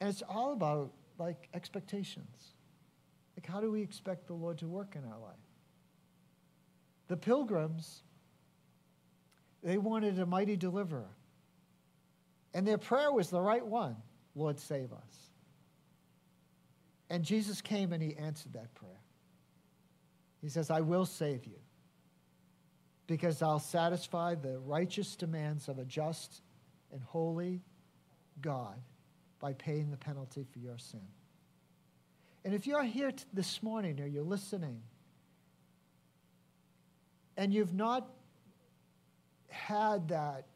and 0.00 0.08
it's 0.08 0.22
all 0.28 0.52
about 0.52 0.92
like 1.18 1.48
expectations. 1.52 2.54
Like, 3.36 3.44
how 3.44 3.60
do 3.60 3.72
we 3.72 3.82
expect 3.82 4.28
the 4.28 4.34
Lord 4.34 4.58
to 4.58 4.68
work 4.68 4.94
in 4.94 5.02
our 5.02 5.18
life? 5.18 5.34
The 7.08 7.16
pilgrims, 7.16 8.04
they 9.64 9.78
wanted 9.78 10.20
a 10.20 10.26
mighty 10.26 10.56
deliverer. 10.56 11.10
And 12.54 12.66
their 12.66 12.78
prayer 12.78 13.12
was 13.12 13.28
the 13.30 13.40
right 13.40 13.64
one 13.64 13.96
Lord, 14.36 14.58
save 14.58 14.92
us. 14.92 15.30
And 17.10 17.22
Jesus 17.22 17.60
came 17.60 17.92
and 17.92 18.02
he 18.02 18.16
answered 18.16 18.54
that 18.54 18.74
prayer. 18.74 19.00
He 20.40 20.48
says, 20.48 20.70
I 20.70 20.80
will 20.80 21.06
save 21.06 21.44
you 21.46 21.58
because 23.06 23.42
I'll 23.42 23.60
satisfy 23.60 24.34
the 24.34 24.58
righteous 24.58 25.14
demands 25.14 25.68
of 25.68 25.78
a 25.78 25.84
just 25.84 26.42
and 26.92 27.02
holy 27.02 27.62
God 28.40 28.80
by 29.40 29.52
paying 29.52 29.90
the 29.90 29.96
penalty 29.96 30.44
for 30.52 30.58
your 30.58 30.78
sin. 30.78 31.06
And 32.44 32.54
if 32.54 32.66
you're 32.66 32.82
here 32.82 33.12
t- 33.12 33.24
this 33.32 33.62
morning 33.62 34.00
or 34.00 34.06
you're 34.06 34.22
listening 34.22 34.82
and 37.36 37.52
you've 37.52 37.74
not 37.74 38.08
had 39.48 40.08
that, 40.08 40.46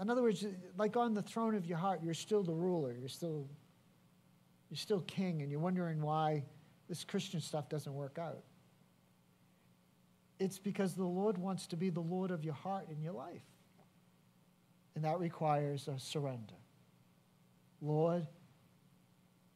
in 0.00 0.08
other 0.10 0.22
words, 0.22 0.44
like 0.76 0.96
on 0.96 1.14
the 1.14 1.22
throne 1.22 1.54
of 1.54 1.66
your 1.66 1.78
heart, 1.78 2.00
you're 2.02 2.14
still 2.14 2.42
the 2.42 2.54
ruler, 2.54 2.94
you're 2.98 3.08
still, 3.08 3.46
you're 4.70 4.78
still 4.78 5.00
king, 5.02 5.42
and 5.42 5.50
you're 5.50 5.60
wondering 5.60 6.00
why 6.00 6.44
this 6.88 7.04
Christian 7.04 7.40
stuff 7.40 7.68
doesn't 7.68 7.92
work 7.92 8.18
out. 8.18 8.42
It's 10.38 10.58
because 10.58 10.94
the 10.94 11.04
Lord 11.04 11.36
wants 11.36 11.66
to 11.68 11.76
be 11.76 11.90
the 11.90 12.00
Lord 12.00 12.30
of 12.30 12.44
your 12.44 12.54
heart 12.54 12.88
and 12.88 13.02
your 13.02 13.12
life. 13.12 13.42
And 14.94 15.04
that 15.04 15.18
requires 15.18 15.86
a 15.86 15.98
surrender. 15.98 16.54
Lord, 17.82 18.26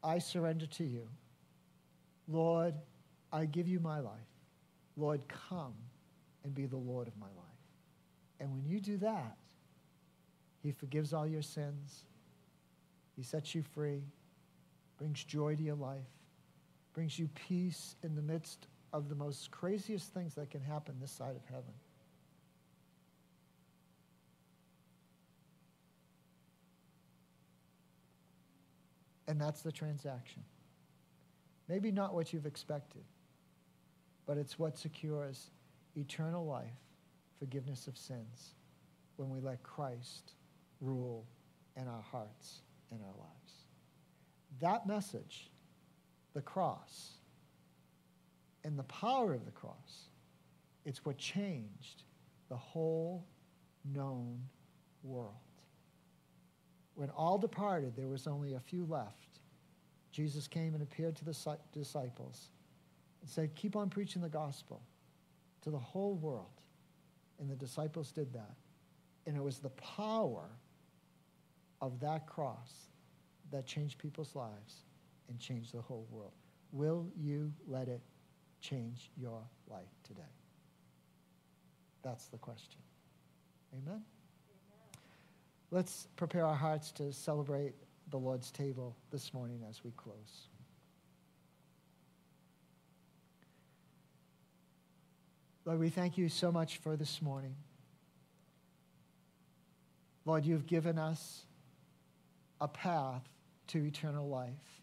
I 0.03 0.19
surrender 0.19 0.67
to 0.67 0.85
you. 0.85 1.09
Lord, 2.29 2.75
I 3.33 3.47
give 3.47 3.67
you 3.67 3.81
my 3.81 4.01
life. 4.01 4.13
Lord, 4.97 5.23
come 5.27 5.75
and 6.45 6.55
be 6.55 6.67
the 6.67 6.77
Lord 6.77 7.09
of 7.09 7.17
my 7.17 7.27
life. 7.27 7.45
And 8.39 8.53
when 8.53 8.65
you 8.65 8.79
do 8.79 8.99
that, 8.99 9.39
He 10.65 10.73
forgives 10.73 11.13
all 11.13 11.27
your 11.27 11.43
sins. 11.43 12.05
He 13.15 13.23
sets 13.23 13.55
you 13.55 13.63
free, 13.63 14.03
brings 14.97 15.23
joy 15.23 15.55
to 15.57 15.63
your 15.63 15.75
life, 15.75 16.09
brings 16.95 17.19
you 17.19 17.29
peace 17.35 17.97
in 18.03 18.17
the 18.17 18.23
midst 18.23 18.67
of 18.91 19.11
the 19.11 19.15
most 19.15 19.51
craziest 19.51 20.15
things 20.15 20.35
that 20.37 20.51
can 20.51 20.63
happen 20.63 20.95
this 20.99 21.13
side 21.13 21.37
of 21.37 21.45
heaven. 21.45 21.75
And 29.29 29.39
that's 29.39 29.61
the 29.61 29.73
transaction. 29.73 30.43
Maybe 31.69 31.91
not 31.91 32.15
what 32.15 32.33
you've 32.33 32.47
expected, 32.47 33.05
but 34.27 34.39
it's 34.39 34.59
what 34.59 34.79
secures 34.79 35.51
eternal 35.95 36.47
life, 36.47 36.65
forgiveness 37.39 37.87
of 37.87 37.99
sins, 37.99 38.55
when 39.17 39.29
we 39.29 39.41
let 39.41 39.63
Christ 39.63 40.33
rule 40.85 41.27
in 41.77 41.89
our 41.89 42.03
hearts 42.03 42.61
and 42.91 43.01
our 43.01 43.15
lives. 43.19 43.53
That 44.61 44.87
message, 44.87 45.51
the 46.35 46.43
cross, 46.43 47.15
and 48.63 48.79
the 48.79 48.85
power 48.85 49.35
of 49.35 49.45
the 49.45 49.51
cross, 49.51 50.09
it's 50.85 51.05
what 51.05 51.19
changed 51.19 52.05
the 52.49 52.57
whole 52.57 53.25
known 53.85 54.41
world. 55.03 55.35
When 56.95 57.11
all 57.11 57.39
departed, 57.39 57.97
there 57.97 58.09
was 58.09 58.27
only 58.27 58.55
a 58.55 58.61
few 58.61 58.87
left 58.87 59.35
Jesus 60.15 60.47
came 60.47 60.75
and 60.75 60.83
appeared 60.83 61.17
to 61.17 61.25
the 61.25 61.57
disciples 61.73 62.51
and 63.21 63.29
said, 63.29 63.53
Keep 63.57 63.75
on 63.75 63.91
preaching 63.91 64.23
the 64.23 64.29
gospel 64.29 64.81
to 65.63 65.71
the 65.71 65.79
whole 65.79 66.15
world. 66.15 66.61
And 67.41 67.51
the 67.51 67.57
disciples 67.57 68.13
did 68.13 68.33
that. 68.33 68.55
And 69.27 69.37
it 69.37 69.43
was 69.43 69.59
the 69.59 69.71
power 69.71 70.51
of 71.85 72.01
that 72.01 72.27
cross 72.27 72.89
that 73.51 73.67
changed 73.67 73.99
people's 73.99 74.35
lives 74.35 74.85
and 75.29 75.39
changed 75.39 75.75
the 75.75 75.83
whole 75.83 76.07
world. 76.11 76.33
Will 76.73 77.07
you 77.15 77.53
let 77.69 77.89
it 77.89 78.01
change 78.61 79.11
your 79.19 79.43
life 79.69 79.93
today? 80.03 80.23
That's 82.03 82.27
the 82.29 82.39
question. 82.39 82.81
Amen? 83.75 83.85
Amen? 83.87 84.03
Let's 85.71 86.09
prepare 86.17 86.47
our 86.47 86.55
hearts 86.55 86.91
to 86.93 87.13
celebrate 87.13 87.75
the 88.11 88.19
Lord's 88.19 88.51
table 88.51 88.97
this 89.11 89.35
morning 89.35 89.61
as 89.69 89.85
we 89.85 89.91
close. 89.91 90.49
Lord, 95.67 95.81
we 95.81 95.91
thank 95.91 96.17
you 96.17 96.31
so 96.31 96.51
much 96.51 96.79
for 96.79 96.97
this 96.97 97.21
morning. 97.21 97.57
Lord, 100.25 100.47
you've 100.47 100.67
given 100.67 100.99
us 100.99 101.45
a 102.65 102.69
path 102.69 103.23
to 103.69 103.85
eternal 103.85 104.27
life. 104.27 104.83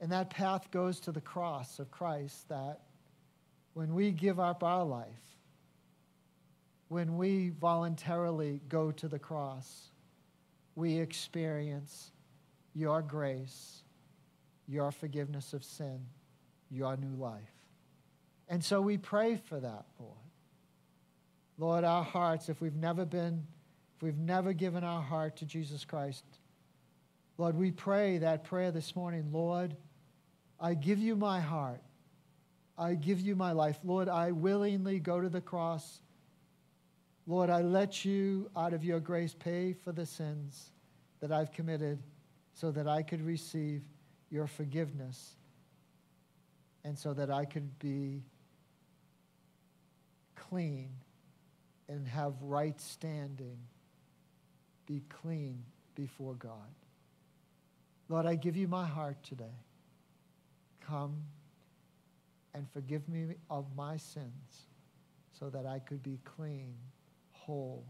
And 0.00 0.12
that 0.12 0.30
path 0.30 0.70
goes 0.70 1.00
to 1.00 1.12
the 1.12 1.20
cross 1.20 1.78
of 1.78 1.90
Christ 1.90 2.48
that 2.48 2.80
when 3.72 3.94
we 3.94 4.12
give 4.12 4.38
up 4.38 4.62
our 4.62 4.84
life, 4.84 5.08
when 6.88 7.16
we 7.16 7.48
voluntarily 7.48 8.60
go 8.68 8.92
to 8.92 9.08
the 9.08 9.18
cross, 9.18 9.90
we 10.76 10.98
experience 10.98 12.12
your 12.74 13.02
grace, 13.02 13.82
your 14.68 14.92
forgiveness 14.92 15.52
of 15.52 15.64
sin, 15.64 16.00
your 16.70 16.96
new 16.96 17.16
life. 17.16 17.42
And 18.48 18.62
so 18.62 18.80
we 18.80 18.98
pray 18.98 19.36
for 19.48 19.58
that, 19.58 19.86
Lord. 19.98 20.18
Lord, 21.58 21.84
our 21.84 22.04
hearts, 22.04 22.48
if 22.48 22.60
we've 22.60 22.76
never 22.76 23.04
been, 23.04 23.46
we've 24.04 24.18
never 24.18 24.52
given 24.52 24.84
our 24.84 25.00
heart 25.00 25.36
to 25.36 25.46
Jesus 25.46 25.86
Christ, 25.86 26.24
Lord, 27.38 27.56
we 27.56 27.70
pray 27.70 28.18
that 28.18 28.44
prayer 28.44 28.70
this 28.70 28.94
morning. 28.94 29.30
Lord, 29.32 29.74
I 30.60 30.74
give 30.74 30.98
you 30.98 31.16
my 31.16 31.40
heart. 31.40 31.80
I 32.76 32.96
give 32.96 33.18
you 33.18 33.34
my 33.34 33.52
life. 33.52 33.78
Lord, 33.82 34.10
I 34.10 34.32
willingly 34.32 35.00
go 35.00 35.22
to 35.22 35.30
the 35.30 35.40
cross. 35.40 36.02
Lord, 37.26 37.48
I 37.48 37.62
let 37.62 38.04
you, 38.04 38.50
out 38.54 38.74
of 38.74 38.84
your 38.84 39.00
grace, 39.00 39.34
pay 39.34 39.72
for 39.72 39.90
the 39.90 40.04
sins 40.04 40.70
that 41.20 41.32
I've 41.32 41.50
committed 41.50 41.98
so 42.52 42.70
that 42.72 42.86
I 42.86 43.02
could 43.02 43.24
receive 43.24 43.80
your 44.28 44.46
forgiveness 44.46 45.34
and 46.84 46.98
so 46.98 47.14
that 47.14 47.30
I 47.30 47.46
could 47.46 47.78
be 47.78 48.22
clean 50.36 50.90
and 51.88 52.06
have 52.06 52.34
right 52.42 52.78
standing, 52.78 53.56
be 54.86 55.02
clean 55.22 55.62
before 55.94 56.34
God. 56.34 56.74
Lord, 58.08 58.26
I 58.26 58.34
give 58.34 58.56
you 58.56 58.68
my 58.68 58.86
heart 58.86 59.22
today. 59.22 59.56
Come 60.86 61.22
and 62.54 62.68
forgive 62.70 63.08
me 63.08 63.34
of 63.50 63.66
my 63.74 63.96
sins 63.96 64.68
so 65.38 65.48
that 65.50 65.66
I 65.66 65.78
could 65.78 66.02
be 66.02 66.18
clean, 66.24 66.74
whole, 67.32 67.84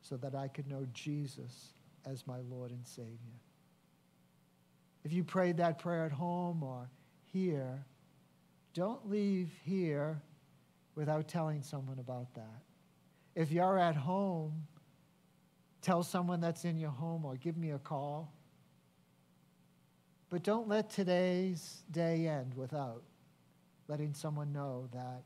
so 0.00 0.16
that 0.16 0.34
I 0.34 0.48
could 0.48 0.66
know 0.66 0.86
Jesus 0.92 1.74
as 2.06 2.26
my 2.26 2.40
Lord 2.50 2.70
and 2.70 2.86
Savior. 2.86 3.38
If 5.04 5.12
you 5.12 5.24
prayed 5.24 5.56
that 5.58 5.78
prayer 5.78 6.04
at 6.04 6.12
home 6.12 6.62
or 6.62 6.88
here, 7.32 7.84
don't 8.74 9.08
leave 9.08 9.50
here 9.64 10.20
without 10.94 11.28
telling 11.28 11.62
someone 11.62 11.98
about 11.98 12.32
that. 12.34 12.62
If 13.34 13.50
you're 13.50 13.78
at 13.78 13.96
home, 13.96 14.66
tell 15.82 16.02
someone 16.02 16.40
that's 16.40 16.64
in 16.64 16.78
your 16.78 16.90
home 16.90 17.24
or 17.24 17.36
give 17.36 17.56
me 17.56 17.72
a 17.72 17.78
call. 17.78 18.32
But 20.30 20.42
don't 20.42 20.68
let 20.68 20.88
today's 20.88 21.82
day 21.90 22.26
end 22.26 22.54
without 22.54 23.02
letting 23.88 24.14
someone 24.14 24.52
know 24.52 24.88
that 24.92 25.24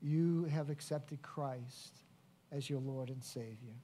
you 0.00 0.44
have 0.46 0.70
accepted 0.70 1.22
Christ 1.22 2.00
as 2.50 2.68
your 2.68 2.80
Lord 2.80 3.10
and 3.10 3.22
Savior. 3.22 3.76